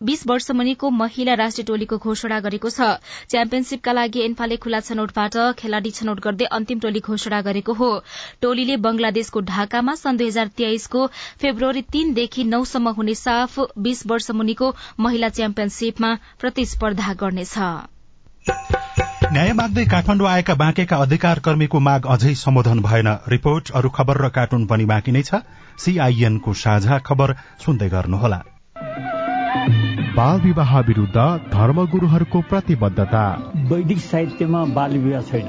बीस 0.04 0.26
वर्ष 0.26 0.50
मुनिको 0.61 0.90
महिला 1.00 1.40
राष्ट्रिय 1.44 1.70
टोलीको 1.72 1.98
घोषणा 1.98 2.40
गरेको 2.42 2.70
छ। 2.70 2.92
च्याम्पियनशीपका 3.30 3.92
लागि 3.92 4.24
एन्फाले 4.28 4.56
खुला 4.61 4.85
छनौटबाट 4.85 5.42
खेलाड़ी 5.56 5.96
छनौट 6.11 6.20
गर्दै 6.20 6.46
अन्तिम 6.51 6.79
टोली 6.81 7.01
घोषणा 7.01 7.40
गरेको 7.42 7.73
हो। 7.73 7.90
टोलीले 8.42 8.77
बंगलादेशको 8.83 9.40
ढाकामा 9.46 9.94
सन् 9.94 10.18
दुई 10.18 10.27
हजार 10.27 10.49
तेइसको 10.59 11.07
फेब्रुअरी 11.38 11.83
तीनदेखि 11.88 12.44
नौसम्म 12.46 12.88
हुने 12.90 13.14
साफ 13.14 13.59
बीस 13.79 14.03
वर्ष 14.07 14.31
मुनिको 14.35 14.75
महिला 14.99 15.29
च्याम्पियनशीपमा 15.31 16.11
प्रतिस्पर्धा 16.40 17.12
गर्नेछ। 17.14 17.55
न्याय 19.33 19.53
माग्दै 19.55 19.85
काठमाडौँ 19.87 20.29
आएका 20.29 20.55
बाँकेका 20.57 20.96
अधिकार 20.99 21.38
कर्मीको 21.40 21.81
माग 21.81 22.07
अझै 22.11 22.35
सम्बोधन 22.37 22.81
भएन। 22.83 23.09
रिपोर्ट 23.31 23.70
अरू 23.73 23.88
खबर 23.94 24.25
र 24.27 24.29
कार्टुन 24.35 24.66
पनि 24.66 24.85
बाँकी 24.90 25.12
नै 25.12 25.23
छ। 25.23 25.46
सीआईएनको 25.79 26.55
साझा 26.62 26.99
खबर 27.07 27.35
सुन्दै 27.64 27.88
गर्नुहोला। 27.88 28.42
बाल 30.11 30.40
विवाह 30.40 30.73
विरूद्ध 30.81 31.27
धर्मगुरूहरूको 31.53 32.40
प्रतिबद्धता। 32.51 33.23
वैदिक 33.70 34.01
साहित्यमा 34.01 34.64
बाल 34.75 34.99
विवाह 34.99 35.23
छैन। 35.23 35.49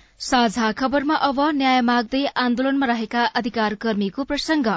साझा 0.21 0.71
खबरमा 0.77 1.15
अब 1.25 1.39
न्याय 1.51 1.79
माग्दै 1.81 2.19
आन्दोलनमा 2.37 2.85
रहेका 2.85 3.21
अधिकार 3.35 3.75
कर्मीको 3.75 4.23
प्रसंग। 4.23 4.67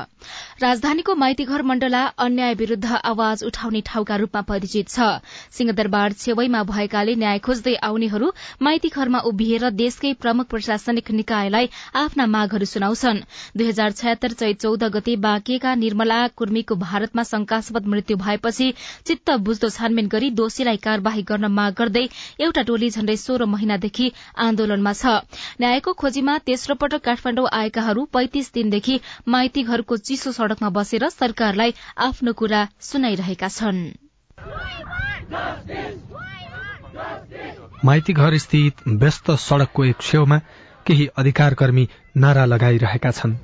राजधानीको 0.63 1.15
माइतीघर 1.15 1.63
मण्डला 1.63 2.01
अन्याय 2.19 2.55
विरूद्ध 2.55 2.93
आवाज 3.05 3.43
उठाउने 3.45 3.81
ठाउँका 3.87 4.17
रूपमा 4.17 4.41
परिचित 4.43 4.89
छ। 4.89 5.09
सिंहदरबार 5.53 6.13
छेवैमा 6.15 6.63
भएकाले 6.71 7.15
न्याय 7.15 7.39
खोज्दै 7.45 7.75
आउनेहरू 7.89 8.31
माइती 8.63 8.89
घरमा 8.89 9.21
उभिएर 9.33 9.69
देशकै 9.83 10.13
प्रमुख 10.23 10.47
प्रशासनिक 10.49 11.11
निकायलाई 11.13 11.69
आफ्ना 11.95 12.27
मागहरू 12.37 12.71
सुनाउँछन्। 12.73 13.21
दुई 13.57 13.69
हजार 13.69 13.93
छयत्तर 13.93 14.33
चैत 14.41 14.63
चौध 14.63 14.89
गते 14.97 15.17
बाँकिएका 15.29 15.75
निर्मला 15.75 16.23
कुर्मीको 16.41 16.75
भारतमा 16.87 17.23
शंकास्पद 17.33 17.93
मृत्यु 17.93 18.17
भएपछि 18.25 18.73
चित्त 19.05 19.37
बुझ्दो 19.45 19.69
छानबिन 19.77 20.09
गरी 20.09 20.31
दोषीलाई 20.41 20.83
कार्यवाही 20.89 21.29
गर्न 21.29 21.53
माग 21.61 21.79
गर्दै 21.79 22.09
एउटा 22.41 22.63
टोली 22.65 22.91
झण्डै 22.91 23.21
सोह्र 23.27 23.53
महिनादेखि 23.53 24.11
आन्दोलनमा 24.49 24.93
छ। 24.95 25.21
न्यायको 25.61 25.93
खोजीमा 25.93 26.39
तेस्रो 26.39 26.75
पटक 26.75 27.05
काठमाडौँ 27.05 27.47
आएकाहरू 27.53 28.05
पैंतिस 28.13 28.53
दिनदेखि 28.55 29.01
माइती 29.29 29.63
घरको 29.63 29.97
चिसो 29.97 30.33
सड़कमा 30.33 30.71
बसेर 30.71 31.09
सरकारलाई 31.11 31.75
आफ्नो 31.99 32.33
कुरा 32.33 32.67
सुनाइरहेका 32.81 33.49
छन्। 33.49 33.81
माइती 37.85 38.13
घर 38.13 38.37
स्थित 38.39 38.87
व्यस्त 38.89 39.31
सड़कको 39.41 39.85
एक 39.85 39.97
छेउमा 40.01 40.39
केही 40.87 41.07
अधिकार 41.17 41.55
कर्मी 41.55 41.89
नारा 42.17 42.45
लगाइरहेका 42.45 43.11
छन्। 43.11 43.37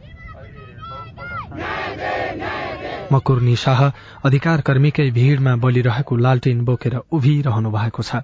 मकुर्नी 3.13 3.55
शाह 3.57 3.81
अधिकार 4.25 4.61
कर्मीकै 4.61 5.11
भीड़मा 5.11 5.55
बलिरहेको 5.57 6.17
लालटिन 6.17 6.65
बोकेर 6.65 6.97
उभिरहनु 7.13 7.71
भएको 7.71 8.03
छ। 8.03 8.23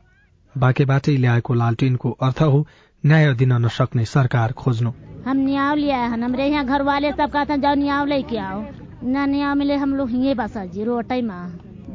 बाँकेबाटै 0.54 1.16
ल्याएको 1.16 1.54
लालटिनको 1.54 2.10
अर्थ 2.22 2.42
हो 2.42 2.66
न्याय 3.06 3.32
दिन 3.34 3.52
नसक्ने 3.64 4.04
सरकार 4.04 4.52
खोज्नु। 4.52 4.90
हम 5.26 5.36
न्याय 5.38 5.74
लिया 5.76 5.96
है। 5.96 6.08
हमारे 6.12 6.46
यहाँ 6.46 6.64
घर 6.66 6.82
वाले 6.82 7.10
सब 7.12 7.30
कहते 7.30 7.52
हैं 7.52 7.60
जाओ 7.60 7.74
न्याय 7.74 8.06
लेके 8.06 8.38
आओ। 8.38 8.60
न 9.04 9.24
न्याय 9.30 9.54
मिले 9.54 9.76
हम 9.76 9.94
लोग 9.94 10.10
यही 10.12 10.34
बसा 10.34 10.64
जी 10.64 10.84
रोटैमा 10.84 11.38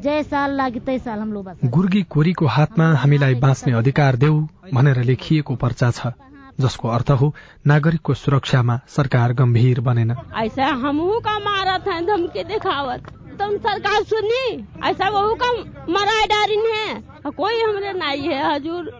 जय 0.04 0.24
साल 0.24 0.56
लागि 0.58 0.80
तै 0.80 0.98
साल 1.00 1.20
हम 1.20 1.34
लोग 1.34 1.46
बसा। 1.46 1.68
गुर्गी 1.68 2.02
कोरीको 2.10 2.46
हातमा 2.48 2.88
हामीलाई 2.96 3.36
बाँच्ने 3.36 3.74
अधिकार 3.74 4.16
देऊ 4.16 4.40
भनेर 4.74 5.04
लेखिएको 5.04 5.56
पर्चा 5.56 5.92
छ 5.92 6.14
जसको 6.60 6.88
अर्थ 6.88 7.12
हो 7.12 7.34
नागरिकको 7.68 8.14
सुरक्षामा 8.14 8.80
सरकार 8.88 9.34
गम्भीर 9.34 9.80
बनेन। 9.82 10.16
ऐसा 10.38 10.66
हमहू 10.66 11.20
का 11.20 11.38
मारत 11.42 11.88
है 11.88 12.00
धमकी 12.08 12.44
दिखावत। 12.46 13.12
तुम 13.40 13.58
सरकार 13.60 14.04
सुनी? 14.04 14.46
ऐसा 14.86 15.10
वहू 15.10 15.36
का 15.36 15.52
मराई 15.92 16.26
डारिन 16.28 16.66
है? 16.72 16.90
कोई 17.28 17.62
हमरे 17.62 17.94
नहीं 17.94 18.30
है 18.30 18.54
हजूर। 18.56 18.92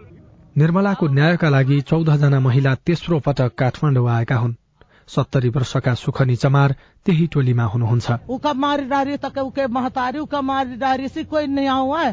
निर्मलाको 0.56 1.06
न्यायका 1.08 1.48
लागि 1.48 1.80
चौधजना 1.80 2.38
महिला 2.40 2.74
तेस्रो 2.76 3.18
पटक 3.18 3.54
काठमाडौँ 3.58 4.08
आएका 4.10 4.36
हुन्। 4.36 4.54
सत्तरी 5.08 5.48
वर्षका 5.48 5.94
सुखनी 5.94 6.36
चमार 6.36 6.74
त्यही 7.06 7.26
टोलीमा 7.26 7.64
हुनुहुन्छ। 7.64 8.10
उका 8.28 8.52
मारी 8.54 8.84
डारी 8.84 9.16
तक 9.16 9.38
उके 9.38 9.66
महतारी 9.66 10.18
उका 10.18 10.40
मारी 10.40 10.76
डारी 10.76 11.08
से 11.08 11.24
कोई 11.24 11.46
नहीं 11.46 11.68
हुआ 11.68 12.02
है। 12.02 12.12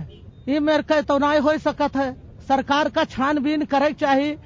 ये 0.49 0.59
मेरे 0.59 0.83
के 0.83 1.01
तो 1.01 1.17
नहीं 1.17 1.39
हो 1.39 1.57
सकत 1.57 1.95
है। 1.95 2.11
सरकार 2.47 2.89
का 2.89 3.03
छानबीन 3.05 3.65
करे 3.65 3.91
चाहिए 3.93 4.37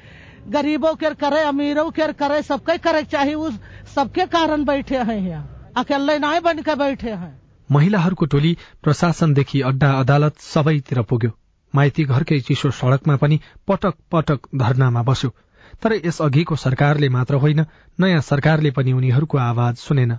गरीबों 0.50 0.94
के 0.96 1.14
करे 1.14 1.44
अमीरों 1.44 1.90
के 1.92 2.12
करे 2.14 2.42
सबके 2.42 2.78
करे 2.78 3.04
चाहिए 3.04 3.34
उस 3.36 3.60
सबके 3.96 4.26
कारण 4.26 4.66
बैठे 4.66 4.98
हैं 4.98 5.20
यहाँ। 5.20 5.72
अकेले 5.78 6.18
नहीं 6.20 6.40
बन 6.40 6.62
के 6.62 6.76
बैठे 6.76 7.12
हैं। 7.12 7.34
महिलाहरूको 7.70 8.26
टोली 8.26 8.58
प्रशासनदेखि 8.84 9.62
अड्डा 9.62 9.92
अदालत 9.92 10.40
सबैतिर 10.42 11.02
पुग्यो। 11.02 11.32
माइती 11.76 12.04
घरकै 12.06 12.40
चिसो 12.40 12.72
सड़कमा 12.72 13.16
पनि 13.16 13.40
पटक 13.68 13.96
पटक 14.12 14.40
धरनामा 14.56 15.04
बस्यो। 15.04 15.30
तर 15.84 15.94
यस 16.06 16.22
अघिको 16.22 16.56
सरकारले 16.56 17.10
मात्र 17.10 17.36
होइन 17.36 17.66
नयाँ 18.00 18.22
सरकारले 18.22 18.72
पनि 18.72 18.94
उनीहरूको 18.94 19.38
आवाज 19.38 19.76
सुनेन। 19.78 20.18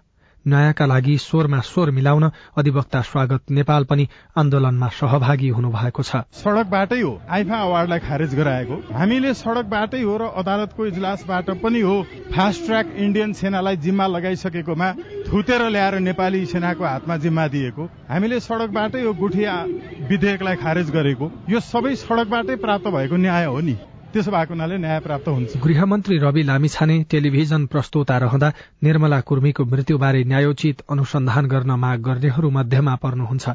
न्यायका 0.48 0.86
लागि 0.86 1.16
स्वरमा 1.18 1.58
स्वर 1.60 1.90
मिलाउन 1.90 2.24
अधिवक्ता 2.56 3.00
स्वागत 3.00 3.50
नेपाल 3.50 3.84
पनि 3.84 4.04
आन्दोलनमा 4.36 4.88
सहभागी 4.88 5.48
हुनुभएको 5.48 6.02
छ। 6.02 6.16
सड़कबाटै 6.36 7.00
हो। 7.00 7.12
आइफा 7.30 7.58
अवार्डलाई 7.58 7.98
खारेज 7.98 8.34
गराएको। 8.34 8.76
हामीले 8.92 9.32
सड़कबाटै 9.34 10.02
हो 10.02 10.16
र 10.16 10.22
अदालतको 10.36 10.86
इजलासबाट 10.86 11.50
पनि 11.64 11.80
हो। 11.80 11.96
फास्ट 12.28 12.64
ट्र्याक 12.66 12.92
इन्डियन 12.92 13.32
सेनालाई 13.32 13.76
जिम्मा 13.78 14.06
लगाइसकेकोमा 14.06 14.88
थुतेर 15.32 15.62
ल्याएर 15.70 15.98
नेपाली 16.04 16.44
सेनाको 16.46 16.84
हातमा 16.84 17.16
जिम्मा 17.16 17.48
दिएको। 17.48 17.88
हामीले 18.10 18.40
सड़कबाटै 18.40 19.00
हो 19.00 19.12
गुठिया 19.14 19.54
विधेयकलाई 20.12 20.56
खारेज 20.56 20.90
गरेको। 20.90 21.32
यो 21.48 21.60
सबै 21.72 21.94
सड़कबाटै 21.96 22.56
प्राप्त 22.60 22.92
भएको 22.92 23.16
न्याय 23.16 23.44
हो 23.46 23.60
नि। 23.60 23.76
त्यसो 24.14 24.30
भएको 24.30 24.54
हुनाले 24.54 24.76
न्याय 24.78 25.00
प्राप्त 25.00 25.28
हुन्छ। 25.28 25.58
गृहमन्त्री 25.58 26.16
रवि 26.18 26.42
लामिछाने 26.46 26.96
टेलिभिजन 27.10 27.66
प्रस्तुता 27.66 28.16
रहँदा 28.16 28.48
निर्मला 28.78 29.20
कुर्मीको 29.20 29.64
मृत्युबारे 29.66 30.22
न्यायोचित 30.24 30.82
अनुसन्धान 30.86 31.44
गर्न 31.50 31.70
माग 31.74 31.98
गर्नेहरू 32.00 32.50
मध्यमा 32.50 32.94
पर्नुहुन्छ। 33.02 33.46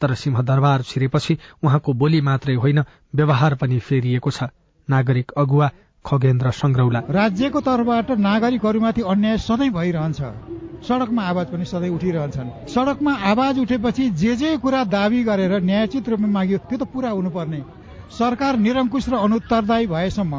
तर 0.00 0.14
सिंहदरबार 0.14 0.82
छिरेपछि 0.82 1.36
उहाँको 1.64 1.92
बोली 1.92 2.20
मात्रै 2.20 2.54
होइन 2.54 2.80
व्यवहार 3.14 3.54
पनि 3.58 3.78
फेरिएको 3.80 4.30
छ। 4.30 4.54
नागरिक 4.88 5.32
अगुवा 5.34 5.70
खगेन्द्र 6.04 6.50
संग्रौला। 6.52 7.00
राज्यको 7.10 7.60
तर्फबाट 7.60 8.10
नागरिकहरूमाथि 8.20 9.02
अन्याय 9.02 9.38
सधैँ 9.40 9.70
भइरहन्छ। 9.70 10.20
सड़कमा 10.86 11.22
आवाज 11.24 11.46
पनि 11.50 11.64
सधैँ 11.64 11.90
उठिरहन्छन्। 11.90 12.50
सड़कमा 12.70 13.12
आवाज 13.26 13.58
उठेपछि 13.58 14.10
जे 14.14 14.36
जे 14.36 14.56
कुरा 14.62 14.84
दावी 14.86 15.22
गरेर 15.24 15.62
न्यायोचित 15.62 16.08
रूपमा 16.08 16.28
मागियो 16.28 16.58
त्यो 16.68 16.78
त 16.78 16.84
पूरा 16.86 17.10
हुनुपर्ने। 17.10 17.83
सरकार 18.10 18.56
निरङ्कुश 18.56 19.08
र 19.08 19.14
अनुत्तरदायी 19.16 19.86
भएसम्म 19.86 20.34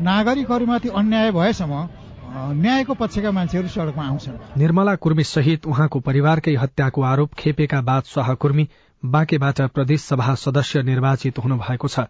नागरिकहरूमाथि 0.00 0.88
अन्याय 0.88 1.30
भएसम्म 1.32 1.88
न्यायको 2.32 2.94
पक्षका 2.94 3.30
मान्छेहरू 3.30 3.68
सड़कमा 3.68 4.04
आउँछन्। 4.04 4.58
निर्मला 4.58 4.94
कुर्मी 4.96 5.24
सहित 5.24 5.66
उहाँको 5.66 6.00
परिवारकै 6.00 6.54
हत्याको 6.54 7.02
आरोप 7.02 7.34
खेपेका 7.34 7.80
बाद 7.80 8.02
शाह 8.04 8.34
कुर्मी 8.34 8.68
बाँकेबाट 9.02 9.60
प्रदेश 9.74 10.00
सभा 10.02 10.34
सदस्य 10.34 10.82
निर्वाचित 10.82 11.38
हुनु 11.38 11.56
भएको 11.56 11.88
छ। 11.88 12.06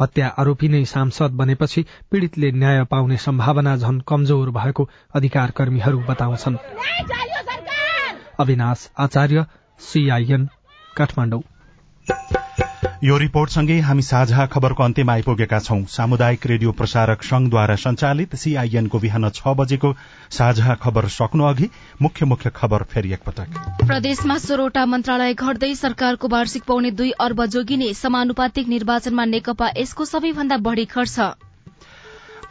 हत्या 0.00 0.28
आरोपी 0.38 0.68
नै 0.68 0.84
सांसद 0.84 1.30
बनेपछि 1.32 1.84
पीड़ितले 2.10 2.50
न्याय 2.52 2.84
पाउने 2.84 3.16
सम्भावना 3.16 3.76
झन 3.76 4.00
कमजोर 4.00 4.50
भएको 4.50 4.88
अधिकार 5.14 5.50
कर्मीहरू 5.50 5.98
बताउँछन्। 6.08 6.56
अविनाश 8.38 8.88
आचार्य 8.98 9.46
सीआईएन 9.80 10.48
काठमाडौँ। 10.96 11.42
यो 13.04 13.16
रिपोर्टसँगै 13.18 13.76
हामी 13.80 14.02
साझा 14.02 14.44
खबरको 14.46 14.82
अन्त्यमा 14.82 15.12
आइपुगेका 15.12 15.58
छौं। 15.58 15.78
सामुदायिक 15.90 16.46
रेडियो 16.46 16.72
प्रसारक 16.72 17.22
संघद्वारा 17.22 17.74
संचालित 17.76 18.36
सीआईएनको 18.36 18.98
बिहान 18.98 19.28
छ 19.30 19.54
बजेको 19.58 19.90
साझा 20.30 20.74
खबर 20.78 21.08
सक्नु 21.08 21.44
अघि 21.44 21.68
मुख्य 22.02 22.26
मुख्य 22.26 22.50
खबर 22.54 22.82
फेरि 22.86 23.12
एकपटक। 23.12 23.58
प्रदेशमा 23.82 24.38
सोह्रवटा 24.38 24.86
मन्त्रालय 24.86 25.34
घट्दै 25.34 25.74
सरकारको 25.74 26.28
वार्षिक 26.28 26.62
पाउने 26.64 26.90
दुई 26.94 27.10
अर्ब 27.20 27.46
जोगिने 27.54 27.94
समानुपातिक 27.96 28.68
निर्वाचनमा 28.68 29.24
नेकपा 29.34 29.72
यसको 29.76 30.04
सबैभन्दा 30.06 30.56
बढ़ी 30.62 30.84
खर्च। 30.94 31.18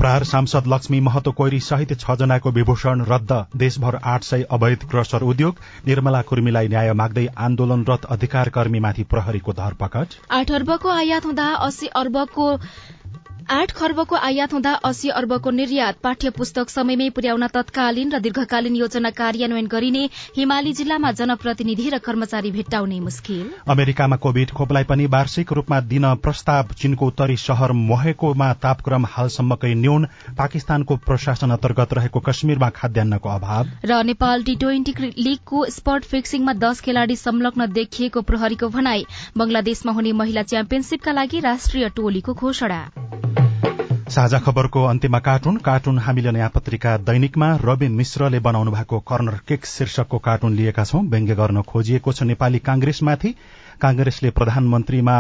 प्रहार 0.02 0.24
सांसद 0.24 0.68
लक्ष्मी 0.68 1.00
महतो 1.00 1.32
कोइरी 1.32 1.60
सहित 1.60 1.92
छ 2.02 2.14
जनाको 2.20 2.52
विभूषण 2.52 3.02
रद्द। 3.06 3.32
देशभर 3.56 3.96
आठ 4.04 4.24
सय 4.24 4.44
अवैध 4.52 4.86
क्रसर 4.90 5.22
उद्योग। 5.24 5.60
निर्मला 5.88 6.22
कुर्मीलाई 6.26 6.68
न्याय 6.68 6.94
माग्दै 6.94 7.26
आन्दोलनरत 7.38 8.06
अधिकार 8.10 8.50
कर्मीमाथि 8.50 9.04
प्रहरीको 9.06 9.54
धरपकड। 9.54 10.18
आठ 10.32 10.52
अर्बको 10.52 10.90
आयात 10.90 11.26
हुँदा 11.26 11.48
अस्सी 11.68 11.88
अर्बको 11.94 12.48
आठ 13.52 13.72
खर्बको 13.76 14.16
आयात 14.16 14.54
हुँदा 14.54 14.72
अस्सी 14.88 15.10
अर्बको 15.12 15.52
निर्यात 15.52 15.96
पाठ्य 16.04 16.30
पुस्तक 16.32 16.70
समयमै 16.70 17.08
पुर्याउन 17.16 17.48
तत्कालीन 17.48 18.12
र 18.12 18.20
दीर्घकालीन 18.20 18.76
योजना 18.76 19.10
कार्यान्वयन 19.12 19.68
गरिने 19.68 20.04
हिमाली 20.38 20.72
जिल्लामा 20.74 21.12
जनप्रतिनिधि 21.12 21.90
र 21.90 21.98
कर्मचारी 22.00 22.52
भेट्टाउने 22.52 23.00
मुस्किल। 23.02 23.50
अमेरिकामा 23.68 24.16
कोविड 24.18 24.52
खोपलाई 24.52 24.84
पनि 24.92 25.06
वार्षिक 25.08 25.52
रूपमा 25.52 25.80
दिन 25.90 26.14
प्रस्ताव 26.24 26.72
चीनको 26.80 27.08
उत्तरी 27.08 27.36
शहर 27.44 27.72
मोहेकोमा 27.82 28.48
तापक्रम 28.64 29.06
हालसम्मकै 29.10 29.74
न्यून 29.82 30.08
पाकिस्तानको 30.40 30.98
प्रशासन 31.04 31.52
अन्तर्गत 31.52 31.94
रहेको 31.94 32.24
कश्मीरमा 32.30 32.70
खाद्यान्नको 32.80 33.30
अभाव। 33.30 33.76
र 33.86 34.02
नेपाल 34.06 34.44
टी 34.44 34.56
ट्वेन्टी 34.64 35.12
लीगको 35.20 35.66
स्पट 35.72 36.10
फिक्सिङमा 36.14 36.56
दश 36.64 36.88
खेलाड़ी 36.88 37.20
संलग्न 37.26 37.72
देखिएको 37.74 38.26
प्रहरीको 38.32 38.72
भनाई 38.80 39.06
बंगलादेशमा 39.38 40.00
हुने 40.00 40.18
महिला 40.24 40.48
च्याम्पियनशीपका 40.56 41.20
लागि 41.20 41.46
राष्ट्रिय 41.50 41.90
टोलीको 42.00 42.34
घोषणा। 42.36 42.82
साझा 44.12 44.40
खबरको 44.40 44.84
अन्त्यमा 44.84 45.20
कार्टुन। 45.20 45.58
कार्टुन 45.58 46.00
हामीले 46.00 46.32
नयाँ 46.32 46.50
पत्रिका 46.50 46.96
दैनिकमा 47.00 47.48
रविन 47.64 47.92
मिश्रले 47.92 48.40
बनाउनु 48.40 48.72
भएको 48.72 49.00
कर्नर 49.08 49.38
किक 49.48 49.66
शीर्षकको 49.66 50.18
कार्टुन 50.20 50.54
लिएका 50.54 50.84
छौं। 50.84 51.04
व्यङ्ग्य 51.08 51.36
गर्न 51.36 51.62
खोजिएको 51.64 52.14
छ 52.14 52.24
नेपाली 52.24 52.60
कांग्रेसमाथि 52.60 53.36
कांग्रेसले 53.82 54.30
प्रधानमन्त्रीमा 54.30 55.16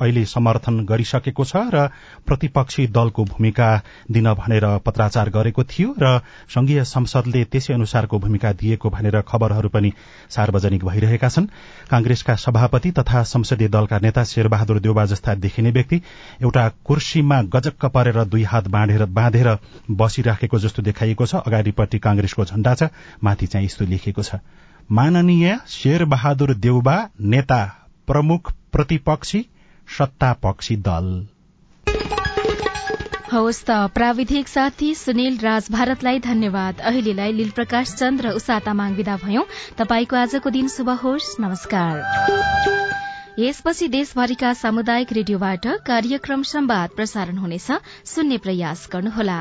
अहिले 0.00 0.24
समर्थन 0.26 0.78
गरिसकेको 0.86 1.44
छ 1.44 1.62
र 1.74 1.86
प्रतिपक्षी 2.26 2.86
दलको 2.88 3.24
भूमिका 3.26 3.68
दिन 4.10 4.32
भनेर 4.34 4.66
पत्राचार 4.86 5.30
गरेको 5.30 5.64
थियो 5.66 5.94
र 5.98 6.18
संघीय 6.48 6.84
संसदले 6.86 7.44
त्यसै 7.44 7.74
अनुसारको 7.74 8.18
भूमिका 8.18 8.52
दिएको 8.54 8.90
भनेर 8.90 9.20
खबरहरू 9.22 9.68
पनि 9.68 9.92
सार्वजनिक 10.30 10.84
भइरहेका 10.84 11.28
छन्। 11.28 11.46
कांग्रेसका 11.90 12.34
सभापति 12.36 12.90
तथा 12.92 13.22
संसदीय 13.24 13.68
दलका 13.68 13.98
नेता 13.98 14.24
शेरबहादुर 14.24 14.78
देउबा 14.80 15.04
जस्ता 15.06 15.34
देखिने 15.36 15.70
व्यक्ति 15.70 16.00
एउटा 16.42 16.68
कुर्सीमा 16.84 17.40
गजक्क 17.54 17.84
परेर 17.94 18.22
दुई 18.26 18.42
हात 18.42 18.68
बाँधेर 18.68 19.56
बसिराखेको 19.90 20.58
जस्तो 20.58 20.82
देखाइएको 20.82 21.26
छ। 21.26 21.34
अगाडिपट्टि 21.46 21.98
कांग्रेसको 21.98 22.44
झण्डा 22.44 22.74
छ 22.74 22.88
माथि 23.24 23.46
चाहिँ 23.46 23.66
यस्तो 23.66 23.84
लेखिएको 23.84 24.22
छ। 24.22 24.38
माननीय 24.90 25.58
शेरबहादुर 25.68 26.54
देउबा 26.56 26.96
नेता 27.20 27.60
प्रमुख 28.06 28.52
प्रतिपक्षी 28.72 29.46
सत्तापक्षी 29.88 30.76
दल। 30.76 31.26
हवस् 33.32 33.64
त 33.64 33.70
प्राविधिक 33.94 34.48
साथी 34.48 34.94
सुनिल 34.94 35.38
राज 35.38 35.66
भारतलाई 35.70 36.18
धन्यवाद। 36.18 36.80
अहिलेलाई 36.80 37.32
लील 37.32 37.50
प्रकाश 37.50 37.94
चन्द 37.94 38.20
र 38.20 38.30
उषा 38.30 38.58
तामाङ 38.58 38.94
विदा 38.94 39.16
भयौं। 39.16 39.42
तपाईँको 39.78 40.16
आजको 40.16 40.50
दिन 40.50 40.68
शुभ 40.68 40.90
होस्। 40.90 41.36
नमस्कार। 41.40 41.94
यसपछि 43.38 43.88
देशभरिका 43.88 44.52
सामुदायिक 44.54 45.12
रेडियोबाट 45.12 45.66
कार्यक्रम 45.66 46.42
संवाद 46.42 46.90
प्रसारण 46.96 47.36
हुनेछ। 47.36 47.68
सुन्ने 48.04 48.38
प्रयास 48.38 48.88
गर्नुहोला। 48.92 49.40